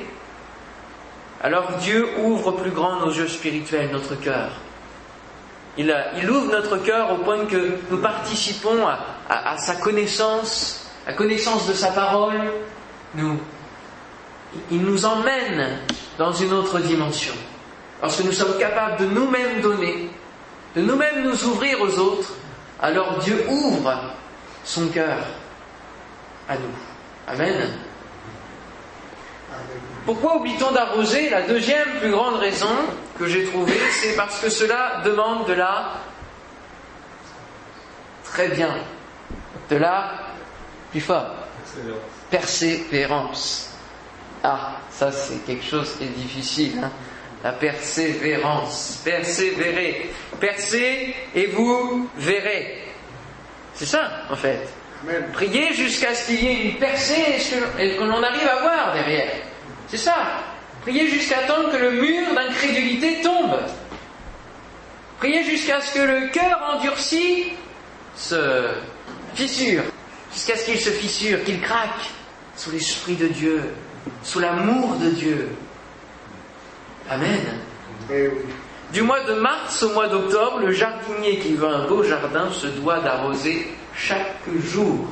alors 1.43 1.73
Dieu 1.79 2.07
ouvre 2.23 2.53
plus 2.53 2.71
grand 2.71 2.99
nos 3.01 3.11
yeux 3.11 3.27
spirituels, 3.27 3.89
notre 3.91 4.15
cœur. 4.15 4.51
Il, 5.77 5.91
ouvre 6.29 6.51
notre 6.51 6.77
cœur 6.77 7.11
au 7.11 7.17
point 7.17 7.45
que 7.45 7.77
nous 7.91 7.97
participons 7.97 8.87
à, 8.87 8.99
à, 9.29 9.57
sa 9.57 9.75
connaissance, 9.75 10.89
à 11.05 11.11
connaissance 11.11 11.67
de 11.67 11.73
sa 11.73 11.91
parole. 11.91 12.39
Nous, 13.15 13.37
il 14.71 14.81
nous 14.81 15.05
emmène 15.05 15.79
dans 16.17 16.31
une 16.31 16.53
autre 16.53 16.79
dimension. 16.79 17.33
Lorsque 18.01 18.23
nous 18.23 18.31
sommes 18.31 18.57
capables 18.57 18.97
de 18.97 19.05
nous-mêmes 19.05 19.61
donner, 19.61 20.09
de 20.75 20.81
nous-mêmes 20.81 21.23
nous 21.23 21.45
ouvrir 21.45 21.81
aux 21.81 21.97
autres, 21.99 22.33
alors 22.81 23.17
Dieu 23.19 23.45
ouvre 23.49 23.93
son 24.63 24.87
cœur 24.87 25.17
à 26.49 26.55
nous. 26.55 26.75
Amen. 27.27 27.69
Pourquoi 30.05 30.37
oublie-t-on 30.37 30.71
d'arroser 30.71 31.29
La 31.29 31.41
deuxième 31.43 31.99
plus 31.99 32.11
grande 32.11 32.35
raison 32.35 32.69
que 33.17 33.25
j'ai 33.27 33.45
trouvée, 33.45 33.79
c'est 34.01 34.15
parce 34.15 34.39
que 34.39 34.49
cela 34.49 35.01
demande 35.03 35.47
de 35.47 35.53
la... 35.53 35.93
Très 38.25 38.49
bien. 38.49 38.75
De 39.69 39.77
la... 39.77 40.11
Plus 40.91 41.01
fort. 41.01 41.31
Persévérance. 42.29 43.74
Ah, 44.47 44.79
ça 44.91 45.11
c'est 45.11 45.43
quelque 45.43 45.65
chose 45.65 45.95
qui 45.97 46.03
est 46.03 46.07
difficile. 46.07 46.79
Hein. 46.83 46.91
la 47.43 47.51
persévérance. 47.51 49.01
Persévérer. 49.03 50.11
Percez 50.39 51.15
et 51.33 51.47
vous 51.47 52.07
verrez. 52.15 52.83
C'est 53.73 53.87
ça, 53.87 54.07
en 54.29 54.35
fait. 54.35 54.69
Priez 55.33 55.73
jusqu'à 55.73 56.13
ce 56.13 56.27
qu'il 56.27 56.43
y 56.43 56.47
ait 56.47 56.61
une 56.69 56.77
percée 56.77 57.39
et 57.79 57.95
que 57.95 58.03
l'on 58.03 58.21
arrive 58.21 58.47
à 58.47 58.61
voir 58.61 58.93
derrière. 58.93 59.31
C'est 59.87 59.97
ça. 59.97 60.15
Priez 60.83 61.07
jusqu'à 61.07 61.41
temps 61.47 61.69
que 61.71 61.77
le 61.77 61.91
mur 61.91 62.35
d'incrédulité 62.35 63.21
tombe. 63.21 63.59
Priez 65.17 65.43
jusqu'à 65.43 65.81
ce 65.81 65.95
que 65.95 65.99
le 65.99 66.27
cœur 66.27 66.59
endurci 66.75 67.53
se 68.15 68.69
fissure, 69.33 69.83
jusqu'à 70.31 70.55
ce 70.55 70.65
qu'il 70.65 70.79
se 70.79 70.91
fissure, 70.91 71.43
qu'il 71.43 71.61
craque 71.61 72.11
sous 72.55 72.71
l'Esprit 72.71 73.15
de 73.15 73.27
Dieu, 73.27 73.73
sous 74.23 74.39
l'amour 74.39 74.95
de 74.95 75.09
Dieu. 75.09 75.49
Amen. 77.09 77.41
Du 78.91 79.01
mois 79.01 79.23
de 79.23 79.33
mars 79.33 79.83
au 79.83 79.93
mois 79.93 80.07
d'octobre, 80.07 80.59
le 80.59 80.71
jardinier 80.71 81.39
qui 81.39 81.55
veut 81.55 81.67
un 81.67 81.87
beau 81.87 82.03
jardin 82.03 82.51
se 82.51 82.67
doit 82.67 82.99
d'arroser 82.99 83.73
chaque 83.95 84.37
jour. 84.71 85.07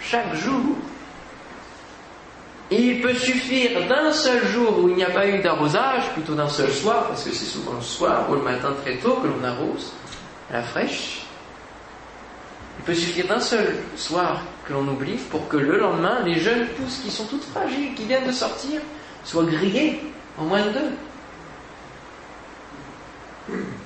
Chaque 0.00 0.34
jour. 0.34 0.76
Et 2.70 2.80
il 2.80 3.02
peut 3.02 3.14
suffire 3.14 3.86
d'un 3.86 4.12
seul 4.12 4.46
jour 4.46 4.78
où 4.78 4.88
il 4.88 4.96
n'y 4.96 5.04
a 5.04 5.10
pas 5.10 5.26
eu 5.26 5.40
d'arrosage, 5.40 6.08
plutôt 6.14 6.34
d'un 6.34 6.48
seul 6.48 6.70
soir, 6.70 7.08
parce 7.08 7.24
que 7.24 7.30
c'est 7.30 7.44
souvent 7.44 7.74
le 7.74 7.82
soir 7.82 8.30
ou 8.30 8.34
le 8.34 8.40
matin 8.40 8.72
très 8.82 8.96
tôt 8.96 9.16
que 9.16 9.28
l'on 9.28 9.44
arrose, 9.44 9.92
à 10.50 10.54
la 10.54 10.62
fraîche. 10.62 11.26
Il 12.78 12.84
peut 12.84 12.94
suffire 12.94 13.26
d'un 13.26 13.40
seul 13.40 13.76
soir 13.94 14.40
que 14.66 14.72
l'on 14.72 14.86
oublie 14.88 15.16
pour 15.30 15.48
que 15.48 15.56
le 15.56 15.78
lendemain, 15.78 16.20
les 16.24 16.38
jeunes 16.38 16.66
pousses 16.68 17.00
qui 17.04 17.10
sont 17.10 17.24
toutes 17.26 17.44
fragiles, 17.44 17.94
qui 17.94 18.04
viennent 18.04 18.26
de 18.26 18.32
sortir, 18.32 18.80
soient 19.24 19.44
grillées 19.44 20.00
en 20.38 20.44
moins 20.44 20.62
de 20.66 20.70
deux. 20.70 20.92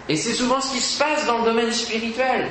Et 0.09 0.17
c'est 0.17 0.35
souvent 0.35 0.61
ce 0.61 0.73
qui 0.73 0.81
se 0.81 0.99
passe 0.99 1.27
dans 1.27 1.39
le 1.39 1.45
domaine 1.45 1.73
spirituel. 1.73 2.51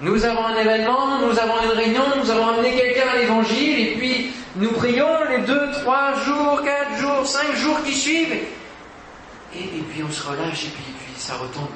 Nous 0.00 0.24
avons 0.24 0.46
un 0.46 0.56
événement, 0.56 1.18
nous 1.20 1.38
avons 1.38 1.62
une 1.62 1.70
réunion, 1.70 2.02
nous 2.16 2.30
avons 2.30 2.48
amené 2.48 2.76
quelqu'un 2.76 3.08
à 3.08 3.16
l'évangile, 3.16 3.78
et 3.78 3.94
puis 3.96 4.32
nous 4.56 4.70
prions 4.72 5.24
les 5.30 5.38
deux, 5.44 5.70
trois 5.72 6.14
jours, 6.24 6.62
quatre 6.62 6.96
jours, 6.98 7.26
cinq 7.26 7.54
jours 7.56 7.82
qui 7.84 7.94
suivent, 7.94 8.34
et, 9.54 9.82
puis 9.90 10.02
on 10.02 10.10
se 10.10 10.26
relâche, 10.26 10.64
et 10.64 10.68
puis, 10.68 10.84
ça 11.16 11.34
retombe. 11.34 11.68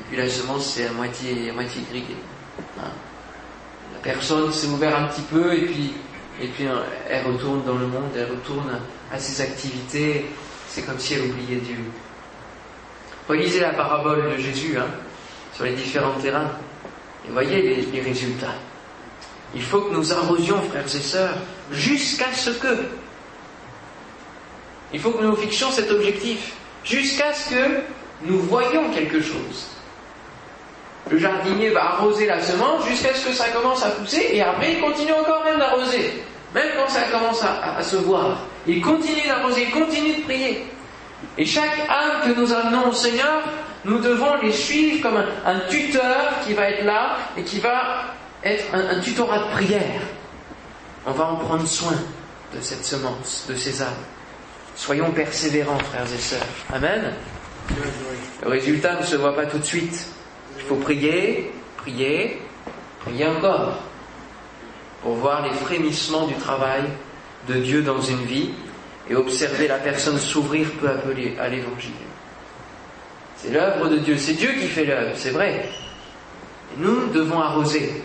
Et 0.00 0.04
puis 0.08 0.16
la 0.16 0.28
semence, 0.28 0.74
c'est 0.74 0.86
à 0.86 0.92
moitié, 0.92 1.50
à 1.50 1.52
moitié 1.52 1.82
grillée. 1.90 2.16
Personne 4.02 4.52
s'est 4.52 4.66
ouverte 4.66 4.94
un 4.96 5.04
petit 5.04 5.22
peu, 5.22 5.54
et 5.54 5.66
puis, 5.66 5.92
et 6.40 6.48
puis 6.48 6.66
hein, 6.66 6.82
elle 7.08 7.24
retourne 7.24 7.62
dans 7.64 7.76
le 7.76 7.86
monde, 7.86 8.10
elle 8.16 8.30
retourne 8.30 8.80
à 9.12 9.18
ses 9.18 9.42
activités, 9.42 10.26
c'est 10.68 10.82
comme 10.82 10.98
si 10.98 11.14
elle 11.14 11.30
oubliait 11.30 11.60
Dieu. 11.60 11.76
Relisez 13.28 13.60
la 13.60 13.70
parabole 13.70 14.32
de 14.32 14.36
Jésus 14.38 14.76
hein, 14.76 14.86
sur 15.54 15.64
les 15.64 15.74
différents 15.74 16.18
terrains. 16.20 16.50
Et 17.26 17.30
voyez 17.30 17.86
les, 17.92 18.00
résultats. 18.00 18.54
Il 19.54 19.62
faut 19.62 19.82
que 19.82 19.94
nous 19.94 20.12
arrosions, 20.12 20.60
frères 20.62 20.84
et 20.84 20.88
sœurs, 20.88 21.36
jusqu'à 21.70 22.32
ce 22.32 22.50
que. 22.50 22.86
Il 24.92 25.00
faut 25.00 25.12
que 25.12 25.22
nous 25.22 25.36
fixions 25.36 25.70
cet 25.70 25.90
objectif, 25.90 26.54
jusqu'à 26.84 27.32
ce 27.32 27.50
que 27.50 27.80
nous 28.22 28.38
voyions 28.40 28.90
quelque 28.92 29.20
chose. 29.20 29.68
Le 31.10 31.18
jardinier 31.18 31.70
va 31.70 31.94
arroser 31.94 32.26
la 32.26 32.40
semence 32.40 32.86
jusqu'à 32.86 33.14
ce 33.14 33.26
que 33.26 33.32
ça 33.32 33.48
commence 33.48 33.84
à 33.84 33.90
pousser 33.90 34.30
et 34.32 34.42
après 34.42 34.74
il 34.74 34.80
continue 34.80 35.12
encore 35.12 35.44
même 35.44 35.58
d'arroser. 35.58 36.22
Même 36.54 36.68
quand 36.76 36.88
ça 36.88 37.02
commence 37.10 37.42
à 37.42 37.82
se 37.82 37.96
voir. 37.96 38.38
Il 38.66 38.80
continue 38.80 39.26
d'arroser, 39.26 39.64
il 39.64 39.70
continue 39.70 40.16
de 40.16 40.22
prier. 40.22 40.66
Et 41.38 41.44
chaque 41.44 41.88
âme 41.88 42.22
que 42.24 42.38
nous 42.38 42.52
amenons 42.52 42.88
au 42.88 42.92
Seigneur, 42.92 43.42
nous 43.84 43.98
devons 43.98 44.36
les 44.42 44.52
suivre 44.52 45.02
comme 45.02 45.16
un, 45.16 45.60
tuteur 45.68 46.34
qui 46.44 46.52
va 46.52 46.70
être 46.70 46.84
là 46.84 47.16
et 47.36 47.42
qui 47.42 47.58
va 47.58 48.04
être 48.44 48.64
un, 48.74 49.00
tutorat 49.00 49.38
de 49.38 49.50
prière. 49.52 50.00
On 51.06 51.12
va 51.12 51.24
en 51.24 51.36
prendre 51.36 51.66
soin 51.66 51.94
de 52.54 52.60
cette 52.60 52.84
semence, 52.84 53.46
de 53.48 53.54
ces 53.54 53.82
âmes. 53.82 53.88
Soyons 54.76 55.10
persévérants, 55.10 55.78
frères 55.78 56.06
et 56.12 56.18
sœurs. 56.20 56.46
Amen. 56.72 57.12
Le 58.42 58.48
résultat 58.48 59.00
ne 59.00 59.04
se 59.04 59.16
voit 59.16 59.34
pas 59.34 59.46
tout 59.46 59.58
de 59.58 59.64
suite. 59.64 60.06
Il 60.62 60.68
faut 60.68 60.76
prier, 60.76 61.50
prier, 61.76 62.38
prier 63.00 63.26
encore 63.26 63.80
pour 65.02 65.14
voir 65.14 65.42
les 65.42 65.54
frémissements 65.54 66.26
du 66.26 66.34
travail 66.34 66.82
de 67.48 67.54
Dieu 67.54 67.82
dans 67.82 68.00
une 68.00 68.24
vie 68.24 68.50
et 69.10 69.16
observer 69.16 69.66
la 69.66 69.78
personne 69.78 70.18
s'ouvrir 70.18 70.70
peu 70.80 70.88
à 70.88 70.94
peu 70.94 71.10
à 71.40 71.48
l'évangile. 71.48 71.90
C'est 73.36 73.50
l'œuvre 73.50 73.88
de 73.88 73.98
Dieu, 73.98 74.16
c'est 74.16 74.34
Dieu 74.34 74.52
qui 74.52 74.68
fait 74.68 74.84
l'œuvre, 74.84 75.12
c'est 75.16 75.30
vrai. 75.30 75.68
Nous 76.76 77.08
devons 77.08 77.40
arroser. 77.40 78.02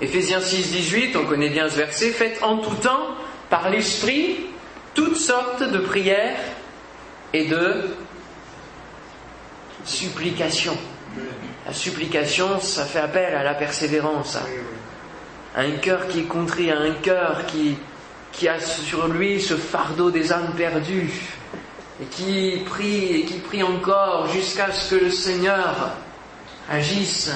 Éphésiens 0.00 0.40
6, 0.40 0.72
18, 0.72 1.16
on 1.16 1.26
connaît 1.26 1.48
bien 1.48 1.68
ce 1.68 1.76
verset, 1.76 2.10
faites 2.10 2.42
en 2.42 2.58
tout 2.58 2.74
temps, 2.76 3.14
par 3.48 3.70
l'Esprit, 3.70 4.46
toutes 4.94 5.16
sortes 5.16 5.62
de 5.62 5.78
prières 5.78 6.40
et 7.32 7.46
de 7.46 7.90
supplications. 9.84 10.76
La 11.66 11.72
supplication, 11.72 12.60
ça 12.60 12.84
fait 12.84 13.00
appel 13.00 13.34
à 13.34 13.42
la 13.42 13.54
persévérance, 13.54 14.38
à 15.54 15.60
un 15.60 15.72
cœur 15.72 16.08
qui 16.08 16.20
est 16.20 16.24
contrit, 16.24 16.70
à 16.70 16.78
un 16.78 16.92
cœur 16.92 17.46
qui, 17.46 17.76
qui 18.32 18.48
a 18.48 18.58
sur 18.60 19.08
lui 19.08 19.40
ce 19.40 19.54
fardeau 19.54 20.10
des 20.10 20.32
âmes 20.32 20.54
perdues 20.56 21.12
et 22.00 22.06
qui 22.06 22.62
prie 22.66 23.20
et 23.20 23.24
qui 23.24 23.38
prie 23.38 23.62
encore 23.62 24.28
jusqu'à 24.28 24.72
ce 24.72 24.94
que 24.94 25.04
le 25.04 25.10
Seigneur 25.10 25.90
agisse. 26.70 27.30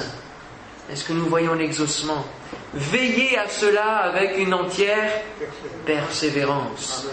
Est-ce 0.91 1.03
que 1.03 1.13
nous 1.13 1.25
voyons 1.25 1.53
l'exaucement? 1.53 2.25
Veillez 2.73 3.37
à 3.37 3.47
cela 3.47 3.97
avec 3.97 4.37
une 4.37 4.53
entière 4.53 5.11
persévérance. 5.85 7.07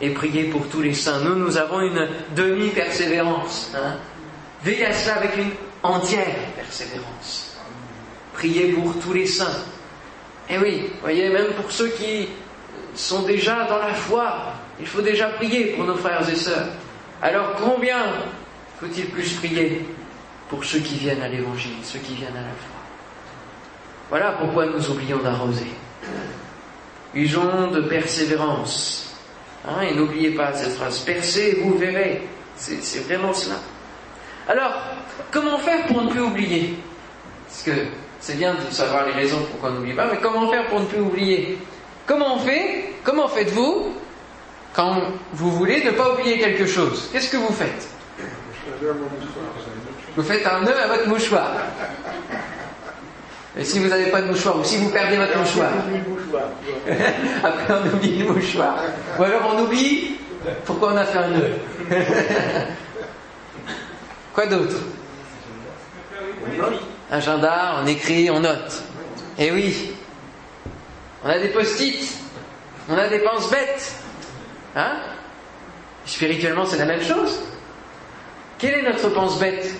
Et 0.00 0.10
priez 0.10 0.44
pour 0.44 0.66
tous 0.68 0.80
les 0.80 0.94
saints. 0.94 1.20
Nous, 1.20 1.34
nous 1.34 1.58
avons 1.58 1.80
une 1.80 2.08
demi-persévérance. 2.34 3.72
Hein. 3.74 3.96
Veillez 4.62 4.86
à 4.86 4.92
cela 4.92 5.16
avec 5.16 5.36
une 5.36 5.50
entière 5.82 6.36
persévérance. 6.56 7.56
Priez 8.34 8.72
pour 8.72 8.98
tous 9.00 9.12
les 9.12 9.26
saints. 9.26 9.64
Et 10.48 10.58
oui, 10.58 10.90
voyez, 11.00 11.28
même 11.30 11.52
pour 11.54 11.70
ceux 11.70 11.88
qui 11.88 12.28
sont 12.94 13.22
déjà 13.22 13.64
dans 13.64 13.78
la 13.78 13.94
foi. 13.94 14.54
Il 14.78 14.86
faut 14.86 15.02
déjà 15.02 15.28
prier 15.28 15.66
pour 15.76 15.84
nos 15.84 15.96
frères 15.96 16.28
et 16.28 16.36
sœurs. 16.36 16.68
Alors 17.22 17.54
combien 17.56 18.04
faut-il 18.80 19.06
plus 19.06 19.34
prier 19.34 19.86
pour 20.48 20.64
ceux 20.64 20.80
qui 20.80 20.96
viennent 20.96 21.22
à 21.22 21.28
l'évangile, 21.28 21.72
ceux 21.82 21.98
qui 21.98 22.14
viennent 22.14 22.36
à 22.36 22.40
la 22.40 22.46
foi? 22.46 22.80
Voilà 24.08 24.32
pourquoi 24.32 24.66
nous 24.66 24.90
oublions 24.90 25.18
d'arroser. 25.18 25.70
Usons 27.14 27.70
de 27.70 27.82
persévérance. 27.82 29.14
Hein, 29.66 29.82
et 29.82 29.94
n'oubliez 29.94 30.30
pas 30.30 30.54
cette 30.54 30.74
phrase, 30.74 31.00
percez 31.00 31.60
vous 31.62 31.76
verrez. 31.76 32.22
C'est 32.56 33.04
vraiment 33.04 33.32
cela. 33.32 33.56
Alors, 34.50 34.72
comment 35.30 35.58
faire 35.58 35.86
pour 35.86 36.02
ne 36.02 36.10
plus 36.10 36.22
oublier? 36.22 36.74
Parce 37.46 37.62
que 37.62 37.70
c'est 38.18 38.36
bien 38.36 38.54
de 38.54 38.74
savoir 38.74 39.06
les 39.06 39.12
raisons 39.12 39.38
pourquoi 39.48 39.70
on 39.70 39.74
n'oublie 39.74 39.92
pas, 39.92 40.06
mais 40.10 40.18
comment 40.20 40.50
faire 40.50 40.66
pour 40.66 40.80
ne 40.80 40.86
plus 40.86 41.00
oublier? 41.00 41.58
Comment 42.04 42.34
on 42.34 42.38
fait? 42.40 42.94
Comment 43.04 43.28
faites-vous? 43.28 43.94
Quand 44.72 45.02
vous 45.34 45.52
voulez 45.52 45.84
ne 45.84 45.92
pas 45.92 46.14
oublier 46.14 46.38
quelque 46.38 46.66
chose 46.66 47.10
Qu'est-ce 47.12 47.30
que 47.30 47.36
vous 47.36 47.52
faites? 47.52 47.88
Vous 50.16 50.22
faites 50.24 50.44
un 50.44 50.62
nœud 50.62 50.76
à 50.76 50.88
votre 50.88 51.08
mouchoir. 51.08 51.52
Et 53.56 53.62
si 53.62 53.78
vous 53.78 53.88
n'avez 53.88 54.10
pas 54.10 54.20
de 54.20 54.26
mouchoir, 54.26 54.58
ou 54.58 54.64
si 54.64 54.78
vous 54.78 54.88
perdez 54.90 55.16
votre 55.16 55.38
mouchoir, 55.38 55.70
après 57.44 57.74
on 57.74 57.94
oublie 57.96 58.18
le 58.18 58.32
mouchoir. 58.32 58.78
Ou 59.16 59.22
alors 59.22 59.54
on 59.54 59.62
oublie 59.62 60.16
pourquoi 60.64 60.92
on 60.92 60.96
a 60.96 61.04
fait 61.04 61.18
un 61.18 61.28
nœud. 61.28 61.50
Quoi 64.40 64.48
d'autre 64.48 64.76
Agenda, 67.10 67.82
on 67.82 67.86
écrit, 67.86 68.30
on 68.30 68.40
note. 68.40 68.82
Eh 69.36 69.52
oui. 69.52 69.92
On 71.22 71.28
a 71.28 71.38
des 71.38 71.48
post-it. 71.48 72.10
On 72.88 72.96
a 72.96 73.06
des 73.08 73.18
penses 73.18 73.50
bêtes. 73.50 73.92
Hein 74.74 74.96
Spirituellement, 76.06 76.64
c'est 76.64 76.78
la 76.78 76.86
même 76.86 77.02
chose. 77.02 77.38
Quelle 78.56 78.78
est 78.78 78.82
notre 78.82 79.10
pense 79.10 79.38
bête 79.38 79.74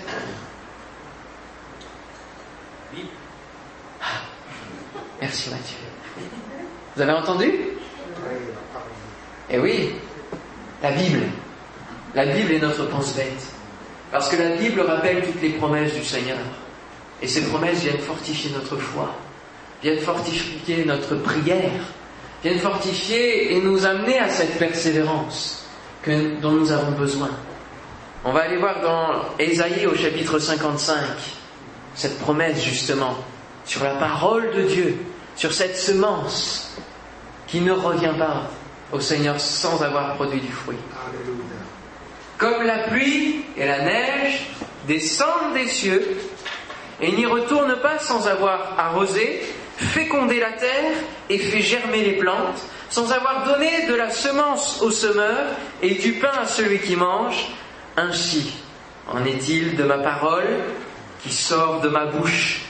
ah. 4.03 4.21
Merci 5.23 5.49
Mathieu. 5.49 5.79
Vous 6.97 7.01
avez 7.01 7.13
entendu 7.13 7.51
Eh 9.49 9.59
oui, 9.59 9.95
la 10.83 10.91
Bible. 10.91 11.29
La 12.15 12.27
Bible 12.27 12.53
est 12.53 12.59
notre 12.59 12.85
pense 12.91 13.17
bête. 13.17 13.60
Parce 14.11 14.29
que 14.29 14.37
la 14.37 14.57
Bible 14.57 14.81
rappelle 14.81 15.25
toutes 15.25 15.41
les 15.41 15.51
promesses 15.51 15.95
du 15.95 16.05
Seigneur. 16.05 16.39
Et 17.23 17.29
ces 17.29 17.43
promesses 17.43 17.81
viennent 17.83 17.99
fortifier 17.99 18.51
notre 18.53 18.77
foi, 18.77 19.15
viennent 19.83 20.01
fortifier 20.01 20.85
notre 20.85 21.17
prière, 21.17 21.71
viennent 22.43 22.59
fortifier 22.59 23.55
et 23.55 23.61
nous 23.61 23.85
amener 23.85 24.19
à 24.19 24.29
cette 24.29 24.59
persévérance 24.59 25.67
dont 26.41 26.53
nous 26.53 26.73
avons 26.73 26.93
besoin. 26.93 27.29
On 28.25 28.33
va 28.33 28.41
aller 28.41 28.57
voir 28.57 28.81
dans 28.81 29.39
Ésaïe 29.39 29.87
au 29.87 29.95
chapitre 29.95 30.39
55 30.39 30.97
cette 31.95 32.19
promesse 32.19 32.63
justement 32.63 33.17
sur 33.65 33.85
la 33.85 33.95
parole 33.95 34.51
de 34.55 34.63
Dieu, 34.63 34.97
sur 35.37 35.53
cette 35.53 35.77
semence 35.77 36.77
qui 37.47 37.61
ne 37.61 37.73
revient 37.73 38.15
pas 38.19 38.51
au 38.93 39.01
Seigneur 39.01 39.39
sans 39.41 39.83
avoir 39.83 40.15
produit 40.15 40.41
du 40.41 40.51
fruit. 40.51 40.77
Comme 42.41 42.63
la 42.63 42.85
pluie 42.89 43.45
et 43.59 43.67
la 43.67 43.83
neige 43.83 44.47
descendent 44.89 45.53
des 45.53 45.69
cieux 45.69 46.17
et 46.99 47.13
n'y 47.13 47.27
retournent 47.27 47.77
pas 47.83 47.99
sans 47.99 48.27
avoir 48.29 48.79
arrosé, 48.79 49.43
fécondé 49.77 50.41
la 50.41 50.53
terre 50.53 50.93
et 51.29 51.37
fait 51.37 51.61
germer 51.61 52.03
les 52.03 52.15
plantes, 52.15 52.63
sans 52.89 53.13
avoir 53.13 53.45
donné 53.45 53.87
de 53.87 53.95
la 53.95 54.09
semence 54.09 54.81
au 54.81 54.91
semeur 54.91 55.49
et 55.83 55.97
du 55.97 56.15
pain 56.15 56.33
à 56.43 56.47
celui 56.47 56.79
qui 56.79 56.97
mange, 56.97 57.47
ainsi 57.99 58.55
en 59.07 59.23
est-il 59.27 59.77
de 59.77 59.85
ma 59.85 59.99
parole 59.99 60.49
qui 61.23 61.33
sort 61.33 61.83
de 61.83 61.91
ma 61.91 62.07
bouche. 62.07 62.63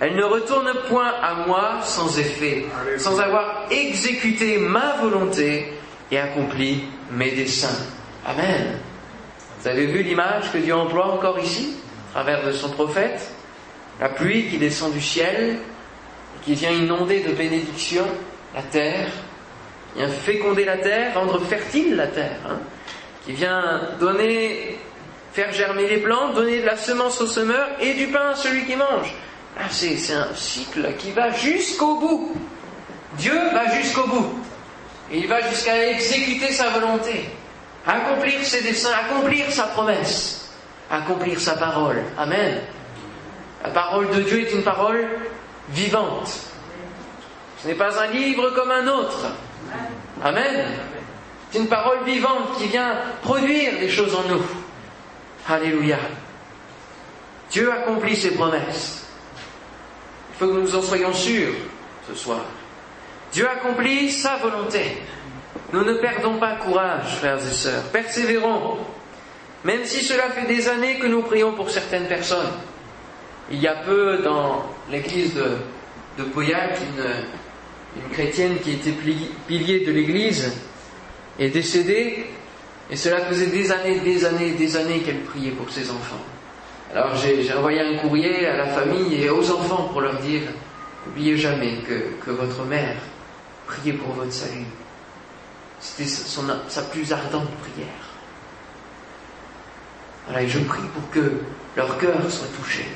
Elle 0.00 0.16
ne 0.16 0.24
retourne 0.24 0.72
point 0.88 1.12
à 1.22 1.46
moi 1.46 1.80
sans 1.82 2.18
effet, 2.18 2.64
sans 2.96 3.20
avoir 3.20 3.66
exécuté 3.70 4.56
ma 4.56 4.96
volonté 4.98 5.74
et 6.10 6.18
accompli 6.18 6.84
mes 7.10 7.32
desseins. 7.32 7.84
Amen. 8.26 8.78
Vous 9.60 9.68
avez 9.68 9.84
vu 9.84 10.02
l'image 10.02 10.50
que 10.52 10.58
Dieu 10.58 10.74
emploie 10.74 11.12
encore 11.12 11.38
ici, 11.38 11.76
à 12.10 12.22
travers 12.22 12.46
de 12.46 12.52
son 12.52 12.70
prophète? 12.70 13.30
La 14.00 14.08
pluie 14.08 14.46
qui 14.46 14.56
descend 14.56 14.90
du 14.90 15.02
ciel, 15.02 15.58
qui 16.42 16.54
vient 16.54 16.70
inonder 16.70 17.20
de 17.20 17.34
bénédictions 17.34 18.06
la 18.54 18.62
terre, 18.62 19.08
qui 19.92 19.98
vient 19.98 20.08
féconder 20.08 20.64
la 20.64 20.78
terre, 20.78 21.12
rendre 21.12 21.38
fertile 21.40 21.94
la 21.94 22.06
terre, 22.06 22.38
hein, 22.48 22.58
qui 23.26 23.32
vient 23.32 23.82
donner, 24.00 24.78
faire 25.34 25.52
germer 25.52 25.86
les 25.88 25.98
plantes, 25.98 26.34
donner 26.34 26.60
de 26.60 26.66
la 26.66 26.78
semence 26.78 27.20
au 27.20 27.26
semeur 27.26 27.68
et 27.80 27.92
du 27.92 28.06
pain 28.06 28.30
à 28.30 28.34
celui 28.36 28.64
qui 28.64 28.76
mange. 28.76 29.14
Ah, 29.58 29.64
c'est, 29.68 29.98
c'est 29.98 30.14
un 30.14 30.34
cycle 30.34 30.94
qui 30.96 31.10
va 31.10 31.32
jusqu'au 31.32 31.96
bout. 31.96 32.34
Dieu 33.18 33.38
va 33.52 33.76
jusqu'au 33.76 34.06
bout. 34.06 34.38
Et 35.12 35.18
il 35.18 35.28
va 35.28 35.46
jusqu'à 35.50 35.90
exécuter 35.90 36.50
sa 36.50 36.70
volonté 36.70 37.28
accomplir 37.86 38.44
ses 38.44 38.62
desseins, 38.62 38.92
accomplir 38.92 39.50
sa 39.50 39.64
promesse, 39.64 40.50
accomplir 40.90 41.40
sa 41.40 41.54
parole. 41.54 42.02
Amen. 42.18 42.60
La 43.62 43.70
parole 43.70 44.08
de 44.10 44.22
Dieu 44.22 44.40
est 44.40 44.52
une 44.52 44.62
parole 44.62 45.06
vivante. 45.70 46.40
Ce 47.62 47.68
n'est 47.68 47.74
pas 47.74 48.02
un 48.02 48.06
livre 48.08 48.50
comme 48.50 48.70
un 48.70 48.86
autre. 48.86 49.26
Amen. 50.22 50.66
C'est 51.50 51.58
une 51.58 51.68
parole 51.68 52.04
vivante 52.04 52.56
qui 52.58 52.68
vient 52.68 52.94
produire 53.22 53.78
des 53.78 53.88
choses 53.88 54.14
en 54.14 54.22
nous. 54.28 54.42
Alléluia. 55.48 55.98
Dieu 57.50 57.72
accomplit 57.72 58.16
ses 58.16 58.34
promesses. 58.34 59.04
Il 60.32 60.38
faut 60.38 60.52
que 60.52 60.60
nous 60.60 60.76
en 60.76 60.82
soyons 60.82 61.12
sûrs 61.12 61.54
ce 62.08 62.14
soir. 62.14 62.40
Dieu 63.32 63.48
accomplit 63.48 64.10
sa 64.10 64.36
volonté. 64.36 65.02
Nous 65.72 65.84
ne 65.84 65.94
perdons 65.94 66.38
pas 66.38 66.56
courage, 66.56 67.16
frères 67.16 67.38
et 67.38 67.54
sœurs. 67.54 67.84
Persévérons. 67.92 68.78
Même 69.64 69.84
si 69.84 70.02
cela 70.02 70.24
fait 70.30 70.46
des 70.46 70.68
années 70.68 70.98
que 70.98 71.06
nous 71.06 71.22
prions 71.22 71.52
pour 71.52 71.70
certaines 71.70 72.06
personnes. 72.06 72.50
Il 73.50 73.60
y 73.60 73.68
a 73.68 73.76
peu 73.76 74.18
dans 74.18 74.64
l'église 74.90 75.34
de, 75.34 75.58
de 76.18 76.24
une, 76.24 78.12
chrétienne 78.12 78.58
qui 78.62 78.72
était 78.72 78.94
pilier 79.46 79.84
de 79.84 79.92
l'église 79.92 80.52
est 81.38 81.48
décédée 81.48 82.26
et 82.90 82.96
cela 82.96 83.20
faisait 83.20 83.46
des 83.46 83.70
années, 83.72 84.00
des 84.00 84.24
années, 84.24 84.52
des 84.52 84.76
années 84.76 85.00
qu'elle 85.00 85.20
priait 85.20 85.50
pour 85.50 85.70
ses 85.70 85.90
enfants. 85.90 86.22
Alors 86.94 87.14
j'ai 87.16 87.52
envoyé 87.52 87.80
un 87.80 87.98
courrier 87.98 88.46
à 88.46 88.56
la 88.56 88.66
famille 88.66 89.22
et 89.22 89.30
aux 89.30 89.50
enfants 89.50 89.88
pour 89.92 90.00
leur 90.00 90.18
dire, 90.20 90.42
n'oubliez 91.06 91.36
jamais 91.36 91.78
que 92.24 92.30
votre 92.30 92.64
mère 92.64 92.96
priait 93.66 93.92
pour 93.92 94.14
votre 94.14 94.32
salut. 94.32 94.66
C'était 95.80 96.08
sa 96.08 96.82
plus 96.82 97.12
ardente 97.12 97.50
prière. 97.62 97.86
Voilà, 100.26 100.42
et 100.42 100.48
je 100.48 100.58
prie 100.60 100.82
pour 100.94 101.10
que 101.10 101.40
leur 101.76 101.96
cœur 101.98 102.30
soit 102.30 102.46
touché. 102.58 102.86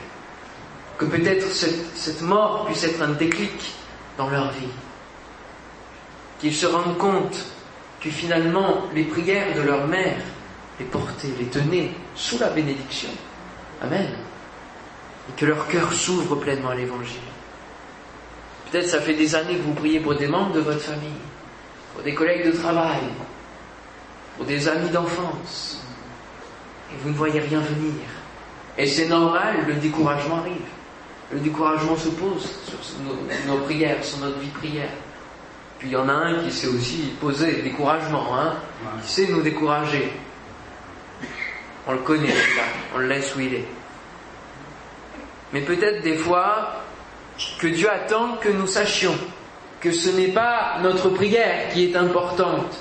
Que 0.99 1.07
peut-être 1.07 1.51
cette, 1.51 1.97
cette 1.97 2.21
mort 2.21 2.67
puisse 2.67 2.85
être 2.85 3.03
un 3.03 3.13
déclic 3.13 3.75
dans 4.19 4.29
leur 4.29 4.53
vie. 4.53 4.69
Qu'ils 6.39 6.55
se 6.55 6.67
rendent 6.67 6.99
compte 6.99 7.47
que 8.01 8.11
finalement 8.11 8.85
les 8.95 9.05
prières 9.05 9.57
de 9.57 9.63
leur 9.63 9.87
mère 9.87 10.19
les 10.79 10.85
portaient, 10.85 11.33
les 11.39 11.47
tenaient 11.47 11.93
sous 12.15 12.39
la 12.39 12.51
bénédiction. 12.51 13.11
Amen. 13.81 14.11
Et 15.29 15.41
que 15.41 15.47
leur 15.47 15.67
cœur 15.69 15.93
s'ouvre 15.93 16.37
pleinement 16.37 16.71
à 16.71 16.75
l'évangile. 16.75 17.17
Peut-être 18.71 18.89
ça 18.89 19.01
fait 19.01 19.15
des 19.15 19.35
années 19.35 19.57
que 19.57 19.63
vous 19.63 19.75
priez 19.75 20.01
pour 20.01 20.17
des 20.17 20.27
membres 20.27 20.53
de 20.53 20.61
votre 20.61 20.81
famille 20.81 21.11
pour 21.95 22.03
des 22.03 22.15
collègues 22.15 22.47
de 22.47 22.53
travail, 22.53 23.01
pour 24.37 24.45
des 24.45 24.69
amis 24.69 24.91
d'enfance, 24.91 25.81
et 26.93 26.97
vous 27.03 27.11
ne 27.11 27.15
voyez 27.15 27.41
rien 27.41 27.61
venir. 27.61 27.95
Et 28.77 28.87
c'est 28.87 29.07
normal, 29.07 29.65
le 29.67 29.75
découragement 29.75 30.39
arrive. 30.39 30.67
Le 31.33 31.39
découragement 31.39 31.97
se 31.97 32.09
pose 32.09 32.51
sur 32.83 32.99
nos, 33.47 33.59
prières, 33.61 34.05
sur 34.05 34.19
notre 34.19 34.39
vie 34.39 34.49
prière. 34.49 34.91
Puis 35.79 35.89
il 35.89 35.93
y 35.93 35.97
en 35.97 36.09
a 36.09 36.13
un 36.13 36.45
qui 36.45 36.53
sait 36.53 36.67
aussi 36.67 37.13
poser 37.21 37.63
découragement, 37.63 38.39
hein, 38.39 38.55
qui 39.03 39.11
sait 39.11 39.27
nous 39.29 39.43
décourager. 39.43 40.13
On 41.87 41.93
le 41.93 41.99
connaît, 41.99 42.35
on 42.95 42.99
le 42.99 43.09
laisse 43.09 43.35
où 43.37 43.41
il 43.41 43.55
est. 43.55 43.69
Mais 45.53 45.61
peut-être 45.61 46.03
des 46.03 46.17
fois 46.17 46.83
que 47.59 47.67
Dieu 47.69 47.91
attend 47.91 48.37
que 48.37 48.49
nous 48.49 48.67
sachions 48.67 49.17
que 49.85 49.93
ce 49.93 50.09
n'est 50.09 50.29
pas 50.29 50.79
notre 50.83 51.11
prière 51.11 51.69
qui 51.71 51.85
est 51.85 51.95
importante, 51.95 52.75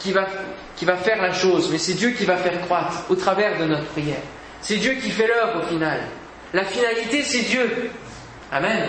qui, 0.00 0.10
va, 0.12 0.96
faire 0.96 1.22
la 1.22 1.32
chose, 1.32 1.70
mais 1.70 1.78
c'est 1.78 1.94
Dieu 1.94 2.10
qui 2.10 2.24
va 2.24 2.36
faire 2.36 2.60
croître 2.62 3.04
au 3.08 3.14
travers 3.14 3.56
de 3.60 3.66
notre 3.66 3.86
prière. 3.86 4.22
C'est 4.60 4.78
Dieu 4.78 4.94
qui 4.94 5.10
fait 5.10 5.28
l'œuvre 5.28 5.62
au 5.62 5.66
final. 5.68 6.00
La 6.52 6.64
finalité, 6.64 7.22
c'est 7.22 7.42
Dieu. 7.42 7.90
Amen. 8.50 8.88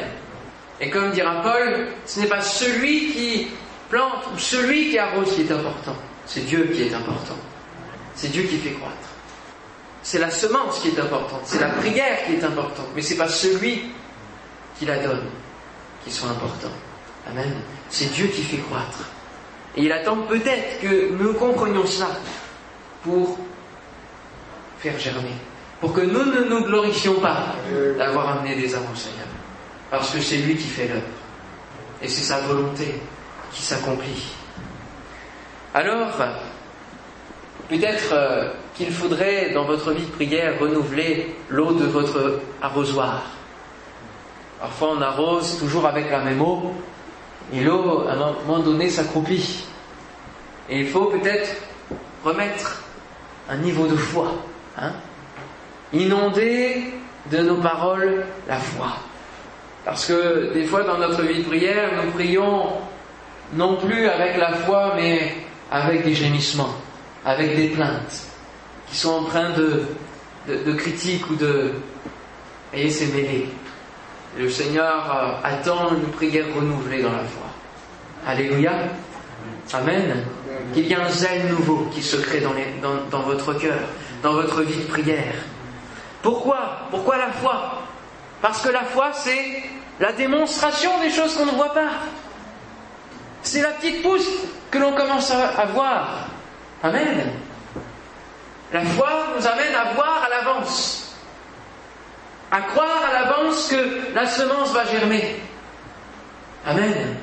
Et 0.80 0.90
comme 0.90 1.12
dira 1.12 1.44
Paul, 1.44 1.90
ce 2.08 2.20
n'est 2.20 2.26
pas 2.26 2.42
celui 2.42 3.12
qui 3.12 3.48
plante 3.92 4.26
ou 4.34 4.40
celui 4.40 4.90
qui 4.90 4.98
arrose 4.98 5.32
qui 5.36 5.42
est 5.42 5.52
important. 5.52 5.96
C'est 6.26 6.48
Dieu 6.48 6.72
qui 6.74 6.82
est 6.82 6.94
important. 6.96 7.38
C'est 8.16 8.32
Dieu 8.32 8.42
qui 8.44 8.58
fait 8.58 8.72
croître. 8.72 8.96
C'est 10.02 10.20
la 10.20 10.32
semence 10.32 10.80
qui 10.80 10.88
est 10.88 11.00
importante. 11.00 11.42
C'est 11.44 11.62
la 11.62 11.70
prière 11.70 12.26
qui 12.26 12.34
est 12.34 12.44
importante. 12.44 12.88
Mais 12.96 13.04
ce 13.04 13.12
n'est 13.12 13.20
pas 13.20 13.30
celui 13.30 13.92
qui 14.80 14.86
la 14.86 14.98
donne 14.98 15.28
qui 16.04 16.12
soit 16.12 16.30
important. 16.30 16.72
Amen. 17.30 17.54
C'est 17.90 18.12
Dieu 18.14 18.28
qui 18.28 18.44
fait 18.44 18.58
croître. 18.58 19.10
Et 19.76 19.84
il 19.84 19.92
attend 19.92 20.18
peut-être 20.28 20.82
que 20.82 21.12
nous 21.12 21.34
comprenions 21.34 21.86
cela 21.86 22.10
pour 23.04 23.38
faire 24.80 24.98
germer. 25.00 25.36
Pour 25.80 25.94
que 25.94 26.02
nous 26.02 26.26
ne 26.26 26.44
nous 26.50 26.64
glorifions 26.66 27.16
pas 27.16 27.56
d'avoir 27.98 28.38
amené 28.38 28.56
des 28.56 28.76
âmes 28.76 28.88
au 28.92 28.96
Seigneur. 28.96 29.28
Parce 29.90 30.12
que 30.12 30.22
c'est 30.22 30.38
lui 30.38 30.56
qui 30.56 30.68
fait 30.68 30.88
l'œuvre. 30.88 31.02
Et 32.02 32.08
c'est 32.08 32.24
sa 32.24 32.40
volonté 32.42 33.00
qui 33.52 33.62
s'accomplit. 33.62 34.34
Alors, 35.74 36.12
peut-être 37.70 38.14
euh, 38.14 38.52
qu'il 38.76 38.92
faudrait 38.92 39.52
dans 39.54 39.64
votre 39.64 39.92
vie 39.92 40.06
de 40.06 40.12
prière 40.12 40.60
renouveler 40.60 41.36
l'eau 41.50 41.74
de 41.74 41.86
votre 41.86 42.40
arrosoir. 42.62 43.24
Parfois 44.60 44.90
on 44.98 45.02
arrose 45.02 45.58
toujours 45.58 45.86
avec 45.86 46.12
la 46.12 46.20
même 46.20 46.42
eau, 46.42 46.74
et 47.54 47.62
l'eau, 47.62 48.06
à 48.08 48.14
un 48.14 48.34
moment 48.46 48.60
donné, 48.60 48.90
s'accroupit. 48.90 49.66
Et 50.70 50.82
il 50.82 50.88
faut 50.88 51.06
peut-être 51.06 51.56
remettre 52.24 52.84
un 53.50 53.58
niveau 53.58 53.88
de 53.88 53.96
foi. 53.96 54.32
Hein 54.78 54.94
Inonder 55.94 56.94
de 57.30 57.38
nos 57.40 57.58
paroles 57.58 58.26
la 58.48 58.58
foi. 58.58 58.94
Parce 59.84 60.06
que 60.06 60.54
des 60.54 60.66
fois 60.66 60.84
dans 60.84 60.98
notre 60.98 61.24
vie 61.24 61.40
de 61.40 61.48
prière, 61.48 61.90
nous 62.04 62.12
prions 62.12 62.68
non 63.54 63.76
plus 63.78 64.08
avec 64.08 64.38
la 64.38 64.54
foi, 64.54 64.94
mais 64.96 65.36
avec 65.70 66.04
des 66.04 66.14
gémissements, 66.14 66.76
avec 67.26 67.56
des 67.56 67.70
plaintes, 67.70 68.24
qui 68.90 68.96
sont 68.96 69.12
en 69.12 69.24
train 69.24 69.50
de, 69.52 69.84
de, 70.48 70.74
critique 70.74 71.30
ou 71.30 71.36
de... 71.36 71.72
Et 72.74 72.90
c'est 72.90 73.08
mêlé. 73.08 73.50
Le 74.38 74.50
Seigneur 74.50 75.42
euh, 75.44 75.48
attend 75.48 75.90
une 75.92 76.12
prière 76.12 76.46
renouvelée 76.56 77.02
dans 77.02 77.12
la 77.12 77.24
foi. 77.24 77.48
Alléluia. 78.26 78.72
Amen. 79.74 80.24
Qu'il 80.74 80.88
y 80.88 80.94
ait 80.94 80.96
un 80.96 81.10
zèle 81.10 81.48
nouveau 81.48 81.88
qui 81.94 82.02
se 82.02 82.18
crée 82.18 82.40
dans, 82.40 82.54
dans, 82.82 83.04
dans 83.10 83.22
votre 83.22 83.54
cœur, 83.54 83.80
dans 84.24 84.34
votre 84.34 84.62
vie 84.62 84.84
de 84.84 84.88
prière. 84.88 85.34
Pourquoi? 86.22 86.88
Pourquoi 86.90 87.18
la 87.18 87.32
foi? 87.32 87.82
Parce 88.42 88.62
que 88.62 88.70
la 88.70 88.84
foi, 88.84 89.12
c'est 89.14 89.64
la 90.00 90.12
démonstration 90.14 91.00
des 91.02 91.10
choses 91.10 91.36
qu'on 91.36 91.46
ne 91.46 91.52
voit 91.52 91.74
pas. 91.74 91.90
C'est 93.44 93.62
la 93.62 93.70
petite 93.70 94.02
pousse 94.02 94.28
que 94.70 94.78
l'on 94.78 94.94
commence 94.94 95.32
à 95.32 95.66
voir. 95.66 96.28
Amen. 96.84 97.32
La 98.74 98.82
foi 98.86 99.10
nous 99.36 99.46
amène 99.46 99.76
à 99.76 99.94
voir 99.94 100.24
à 100.26 100.30
l'avance, 100.30 101.11
à 102.52 102.62
croire 102.62 103.02
à 103.10 103.14
l'avance 103.14 103.68
que 103.70 104.14
la 104.14 104.28
semence 104.28 104.74
va 104.74 104.86
germer. 104.86 105.38
Amen. 106.66 107.16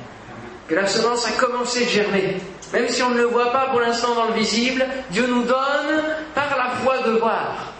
Que 0.66 0.74
la 0.74 0.86
semence 0.86 1.26
a 1.26 1.32
commencé 1.32 1.84
de 1.84 1.90
germer. 1.90 2.36
Même 2.72 2.88
si 2.88 3.02
on 3.02 3.10
ne 3.10 3.18
le 3.18 3.24
voit 3.24 3.52
pas 3.52 3.66
pour 3.70 3.80
l'instant 3.80 4.14
dans 4.14 4.26
le 4.26 4.34
visible, 4.34 4.84
Dieu 5.10 5.26
nous 5.26 5.42
donne 5.42 6.02
par 6.34 6.56
la 6.56 6.70
foi 6.82 6.98
de 7.06 7.12
voir. 7.12 7.72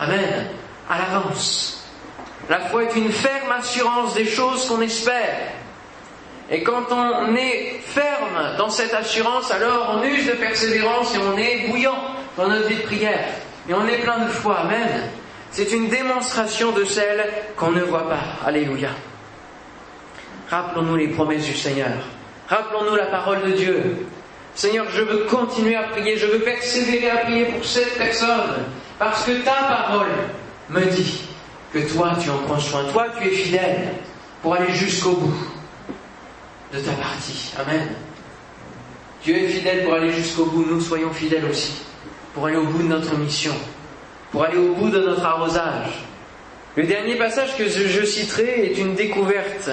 Amen. 0.00 0.48
À 0.88 0.98
l'avance. 0.98 1.86
La 2.48 2.60
foi 2.60 2.84
est 2.84 2.96
une 2.96 3.12
ferme 3.12 3.52
assurance 3.52 4.14
des 4.14 4.26
choses 4.26 4.66
qu'on 4.66 4.82
espère. 4.82 5.52
Et 6.50 6.62
quand 6.62 6.90
on 6.90 7.34
est 7.36 7.80
ferme 7.84 8.56
dans 8.58 8.68
cette 8.68 8.92
assurance, 8.92 9.50
alors 9.50 9.98
on 9.98 10.04
use 10.04 10.26
de 10.26 10.32
persévérance 10.32 11.14
et 11.14 11.18
on 11.18 11.38
est 11.38 11.68
bouillant 11.68 11.96
dans 12.36 12.48
notre 12.48 12.68
vie 12.68 12.76
de 12.76 12.82
prière. 12.82 13.24
Et 13.68 13.72
on 13.72 13.86
est 13.86 13.98
plein 13.98 14.18
de 14.18 14.28
foi. 14.28 14.58
Amen. 14.58 15.08
C'est 15.54 15.70
une 15.70 15.88
démonstration 15.88 16.72
de 16.72 16.84
celle 16.84 17.24
qu'on 17.56 17.70
ne 17.70 17.82
voit 17.82 18.08
pas. 18.08 18.18
Alléluia. 18.44 18.88
Rappelons-nous 20.50 20.96
les 20.96 21.06
promesses 21.06 21.44
du 21.44 21.54
Seigneur. 21.54 21.92
Rappelons-nous 22.48 22.96
la 22.96 23.06
parole 23.06 23.40
de 23.44 23.52
Dieu. 23.52 24.06
Seigneur, 24.56 24.86
je 24.90 25.02
veux 25.02 25.26
continuer 25.26 25.76
à 25.76 25.84
prier, 25.84 26.18
je 26.18 26.26
veux 26.26 26.40
persévérer 26.40 27.08
à 27.08 27.16
prier 27.18 27.44
pour 27.44 27.64
cette 27.64 27.96
personne, 27.96 28.64
parce 28.98 29.24
que 29.24 29.44
ta 29.44 29.52
parole 29.52 30.08
me 30.70 30.84
dit 30.86 31.22
que 31.72 31.78
toi, 31.92 32.16
tu 32.20 32.30
en 32.30 32.38
prends 32.38 32.58
soin. 32.58 32.82
Toi, 32.92 33.06
tu 33.16 33.28
es 33.28 33.30
fidèle 33.30 33.92
pour 34.42 34.54
aller 34.54 34.72
jusqu'au 34.72 35.12
bout 35.12 35.46
de 36.72 36.80
ta 36.80 36.92
partie. 36.94 37.52
Amen. 37.60 37.90
Dieu 39.22 39.36
est 39.36 39.48
fidèle 39.48 39.84
pour 39.84 39.94
aller 39.94 40.10
jusqu'au 40.10 40.46
bout. 40.46 40.64
Nous 40.68 40.80
soyons 40.80 41.12
fidèles 41.12 41.44
aussi 41.44 41.74
pour 42.34 42.46
aller 42.46 42.56
au 42.56 42.64
bout 42.64 42.82
de 42.82 42.88
notre 42.88 43.16
mission, 43.16 43.54
pour 44.34 44.42
aller 44.42 44.58
au 44.58 44.74
bout 44.74 44.90
de 44.90 44.98
notre 44.98 45.24
arrosage. 45.24 45.92
Le 46.74 46.82
dernier 46.82 47.14
passage 47.14 47.56
que 47.56 47.68
je 47.68 48.04
citerai 48.04 48.66
est 48.66 48.78
une 48.78 48.96
découverte 48.96 49.70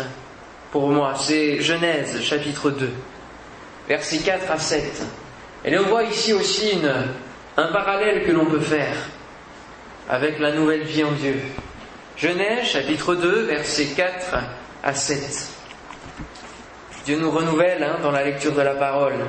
pour 0.71 0.87
moi. 0.87 1.15
C'est 1.15 1.59
Genèse 1.61 2.21
chapitre 2.21 2.69
2, 2.69 2.87
versets 3.89 4.19
4 4.19 4.51
à 4.51 4.59
7. 4.59 4.83
Et 5.65 5.75
on 5.79 5.85
voit 5.85 6.03
ici 6.03 6.31
aussi 6.33 6.79
un 7.57 7.71
parallèle 7.73 8.23
que 8.23 8.31
l'on 8.31 8.45
peut 8.45 8.59
faire 8.59 8.95
avec 10.07 10.37
la 10.37 10.51
nouvelle 10.51 10.83
vie 10.83 11.03
en 11.05 11.13
Dieu. 11.13 11.39
Genèse 12.15 12.67
chapitre 12.67 13.15
2, 13.15 13.45
versets 13.47 13.95
4 13.97 14.35
à 14.83 14.93
7. 14.93 15.49
Dieu 17.05 17.17
nous 17.17 17.31
renouvelle 17.31 17.81
hein, 17.81 17.97
dans 18.03 18.11
la 18.11 18.23
lecture 18.23 18.53
de 18.53 18.61
la 18.61 18.75
parole. 18.75 19.25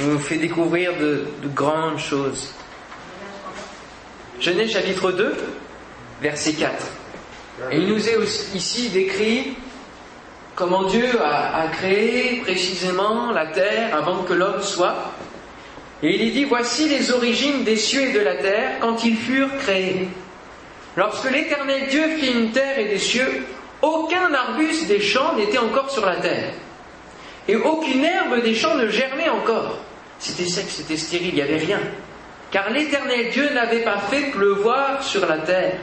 Il 0.00 0.06
nous 0.06 0.18
fait 0.18 0.38
découvrir 0.38 0.96
de, 0.96 1.26
grandes 1.54 1.98
choses. 1.98 2.54
Genèse 4.40 4.72
chapitre 4.72 5.10
2, 5.10 5.34
verset 6.22 6.52
4. 6.52 6.72
Et 7.72 7.78
il 7.78 7.88
nous 7.88 8.08
est 8.08 8.16
aussi 8.16 8.56
ici 8.56 8.88
décrit 8.90 9.56
comment 10.54 10.84
Dieu 10.84 11.08
a, 11.20 11.66
créé 11.72 12.40
précisément 12.42 13.32
la 13.32 13.46
terre 13.46 13.96
avant 13.96 14.22
que 14.22 14.32
l'homme 14.32 14.62
soit. 14.62 15.12
Et 16.04 16.14
il 16.14 16.28
est 16.28 16.30
dit, 16.30 16.44
voici 16.44 16.88
les 16.88 17.10
origines 17.10 17.64
des 17.64 17.76
cieux 17.76 18.10
et 18.10 18.12
de 18.12 18.20
la 18.20 18.36
terre 18.36 18.78
quand 18.80 19.04
ils 19.04 19.16
furent 19.16 19.56
créés. 19.58 20.08
Lorsque 20.96 21.30
l'Éternel 21.30 21.88
Dieu 21.88 22.16
fit 22.18 22.30
une 22.30 22.52
terre 22.52 22.78
et 22.78 22.88
des 22.88 22.98
cieux, 22.98 23.44
aucun 23.82 24.32
arbuste 24.32 24.86
des 24.86 25.00
champs 25.00 25.34
n'était 25.36 25.58
encore 25.58 25.90
sur 25.90 26.06
la 26.06 26.16
terre. 26.16 26.52
Et 27.48 27.56
aucune 27.56 28.04
herbe 28.04 28.40
des 28.42 28.54
champs 28.54 28.76
ne 28.76 28.88
germait 28.88 29.28
encore. 29.28 29.78
C'était 30.20 30.48
sec, 30.48 30.66
c'était 30.68 30.96
stérile, 30.96 31.30
il 31.30 31.34
n'y 31.34 31.42
avait 31.42 31.56
rien. 31.56 31.80
Car 32.50 32.70
l'Éternel 32.70 33.30
Dieu 33.30 33.50
n'avait 33.52 33.82
pas 33.82 33.98
fait 33.98 34.30
pleuvoir 34.30 35.02
sur 35.02 35.26
la 35.26 35.38
terre. 35.38 35.78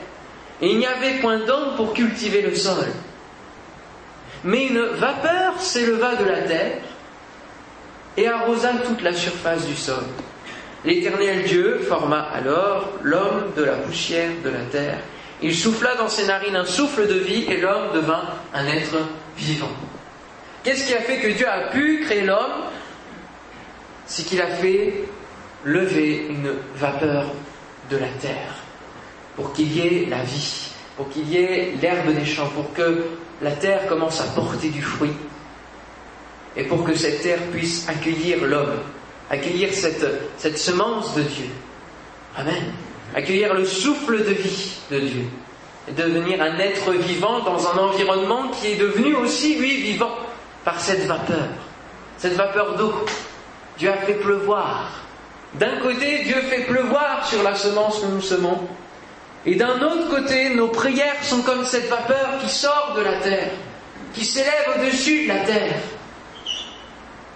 Et 0.61 0.69
il 0.69 0.79
n'y 0.79 0.85
avait 0.85 1.19
point 1.19 1.39
d'homme 1.39 1.75
pour 1.75 1.93
cultiver 1.93 2.41
le 2.41 2.55
sol. 2.55 2.85
Mais 4.43 4.67
une 4.67 4.81
vapeur 4.81 5.59
s'éleva 5.59 6.15
de 6.15 6.25
la 6.25 6.41
terre 6.41 6.77
et 8.17 8.27
arrosa 8.27 8.71
toute 8.85 9.01
la 9.01 9.13
surface 9.13 9.65
du 9.65 9.75
sol. 9.75 10.03
L'Éternel 10.85 11.43
Dieu 11.43 11.79
forma 11.79 12.19
alors 12.33 12.91
l'homme 13.01 13.51
de 13.57 13.63
la 13.63 13.73
poussière 13.73 14.29
de 14.43 14.49
la 14.49 14.61
terre. 14.71 14.99
Il 15.41 15.53
souffla 15.53 15.95
dans 15.95 16.07
ses 16.07 16.27
narines 16.27 16.55
un 16.55 16.65
souffle 16.65 17.07
de 17.07 17.15
vie 17.15 17.45
et 17.49 17.57
l'homme 17.57 17.91
devint 17.93 18.23
un 18.53 18.65
être 18.67 18.97
vivant. 19.37 19.71
Qu'est-ce 20.63 20.87
qui 20.87 20.93
a 20.93 21.01
fait 21.01 21.17
que 21.17 21.27
Dieu 21.27 21.47
a 21.47 21.69
pu 21.69 22.01
créer 22.05 22.21
l'homme? 22.21 22.63
C'est 24.05 24.25
qu'il 24.25 24.41
a 24.41 24.47
fait 24.47 25.03
lever 25.65 26.27
une 26.29 26.53
vapeur 26.75 27.25
de 27.89 27.97
la 27.97 28.07
terre 28.21 28.55
pour 29.35 29.51
qu'il 29.51 29.73
y 29.73 29.81
ait 29.81 30.05
la 30.09 30.23
vie, 30.23 30.69
pour 30.95 31.09
qu'il 31.09 31.27
y 31.27 31.37
ait 31.37 31.73
l'herbe 31.81 32.13
des 32.13 32.25
champs, 32.25 32.47
pour 32.47 32.71
que 32.73 33.03
la 33.41 33.51
terre 33.51 33.85
commence 33.87 34.21
à 34.21 34.25
porter 34.25 34.69
du 34.69 34.81
fruit 34.81 35.13
et 36.55 36.63
pour 36.63 36.85
que 36.85 36.95
cette 36.95 37.21
terre 37.21 37.41
puisse 37.51 37.89
accueillir 37.89 38.45
l'homme 38.45 38.79
accueillir 39.29 39.69
cette, 39.73 40.57
semence 40.57 41.15
de 41.15 41.21
Dieu. 41.23 41.49
Amen. 42.35 42.73
Accueillir 43.13 43.53
le 43.53 43.65
souffle 43.65 44.23
de 44.23 44.31
vie 44.31 44.73
de 44.91 44.99
Dieu. 44.99 45.25
Et 45.87 45.91
devenir 45.91 46.41
un 46.41 46.57
être 46.57 46.91
vivant 46.91 47.39
dans 47.39 47.67
un 47.67 47.77
environnement 47.77 48.49
qui 48.49 48.67
est 48.67 48.75
devenu 48.75 49.15
aussi, 49.15 49.55
lui, 49.57 49.81
vivant 49.81 50.15
par 50.63 50.79
cette 50.79 51.05
vapeur. 51.05 51.47
Cette 52.17 52.33
vapeur 52.33 52.75
d'eau. 52.75 52.93
Dieu 53.77 53.89
a 53.89 53.97
fait 53.97 54.15
pleuvoir. 54.15 55.04
D'un 55.59 55.77
côté, 55.77 56.23
Dieu 56.23 56.41
fait 56.41 56.65
pleuvoir 56.65 57.25
sur 57.25 57.41
la 57.43 57.55
semence 57.55 57.99
que 57.99 58.07
nous 58.07 58.21
semons. 58.21 58.67
Et 59.45 59.55
d'un 59.55 59.81
autre 59.81 60.09
côté, 60.09 60.55
nos 60.55 60.67
prières 60.67 61.23
sont 61.23 61.41
comme 61.43 61.63
cette 61.65 61.87
vapeur 61.87 62.39
qui 62.41 62.49
sort 62.49 62.93
de 62.97 63.01
la 63.01 63.19
terre, 63.19 63.51
qui 64.13 64.25
s'élève 64.25 64.75
au-dessus 64.75 65.23
de 65.23 65.27
la 65.29 65.39
terre 65.41 65.75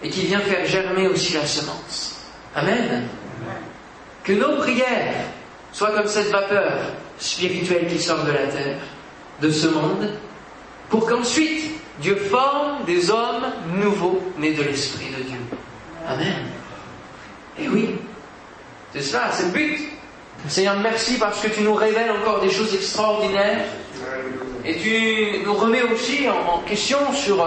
et 0.02 0.10
qui 0.10 0.26
vient 0.26 0.40
faire 0.40 0.66
germer 0.66 1.08
aussi 1.08 1.34
la 1.34 1.46
semence. 1.46 2.26
Amen. 2.56 3.08
Que 4.24 4.34
nos 4.34 4.58
prières 4.58 5.26
soient 5.72 5.92
comme 5.92 6.08
cette 6.08 6.30
vapeur 6.30 6.74
spirituelle 7.20 7.88
qui 7.88 8.00
sort 8.00 8.24
de 8.24 8.32
la 8.32 8.48
terre, 8.48 8.80
de 9.42 9.52
ce 9.52 9.68
monde, 9.68 10.10
pour 10.90 11.06
qu'ensuite 11.06 11.72
Dieu 12.00 12.16
forme 12.16 12.86
des 12.86 13.12
hommes 13.12 13.46
nouveaux 13.76 14.22
nés 14.38 14.54
de 14.54 14.64
l'Esprit 14.64 15.10
de 15.18 15.24
Dieu. 15.24 15.40
Amen. 16.08 16.48
Et 17.60 17.68
oui, 17.68 17.99
c'est 18.94 19.02
cela, 19.02 19.30
c'est 19.32 19.44
le 19.44 19.50
but. 19.50 19.80
Seigneur, 20.48 20.78
merci 20.80 21.18
parce 21.18 21.42
que 21.42 21.48
tu 21.50 21.62
nous 21.62 21.74
révèles 21.74 22.12
encore 22.12 22.40
des 22.40 22.50
choses 22.50 22.74
extraordinaires 22.74 23.66
et 24.66 24.76
tu 24.78 25.44
nous 25.46 25.54
remets 25.54 25.84
aussi 25.84 26.28
en 26.30 26.60
question 26.60 26.98
sur 27.14 27.46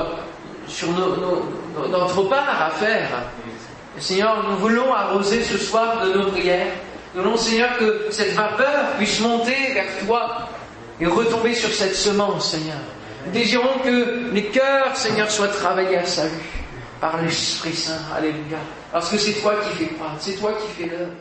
notre 1.89 2.23
part 2.25 2.63
à 2.63 2.71
faire. 2.71 3.09
Seigneur, 3.99 4.49
nous 4.49 4.57
voulons 4.57 4.93
arroser 4.93 5.43
ce 5.43 5.59
soir 5.59 6.05
de 6.05 6.13
nos 6.13 6.31
prières. 6.31 6.67
Nous 7.15 7.23
voulons, 7.23 7.37
Seigneur, 7.37 7.77
que 7.79 8.07
cette 8.11 8.33
vapeur 8.33 8.93
puisse 8.99 9.21
monter 9.21 9.73
vers 9.75 9.99
toi 10.07 10.49
et 11.01 11.07
retomber 11.07 11.55
sur 11.55 11.71
cette 11.71 11.95
semence, 11.95 12.53
Seigneur. 12.53 12.79
Nous 13.27 13.33
désirons 13.33 13.79
que 13.85 14.31
les 14.33 14.47
cœurs, 14.47 14.97
Seigneur, 14.97 15.31
soient 15.31 15.49
travaillés 15.49 15.99
à 15.99 16.07
salut 16.07 16.31
par 17.01 17.21
l'Esprit 17.23 17.75
Saint. 17.75 18.01
Alléluia. 18.17 18.59
Parce 18.93 19.11
que 19.11 19.19
c'est 19.19 19.35
toi 19.35 19.55
qui 19.57 19.85
fais 19.85 19.95
croire, 19.95 20.17
c'est 20.19 20.35
toi 20.35 20.53
qui 20.53 20.83
fais 20.83 20.89
l'œuvre. 20.89 21.13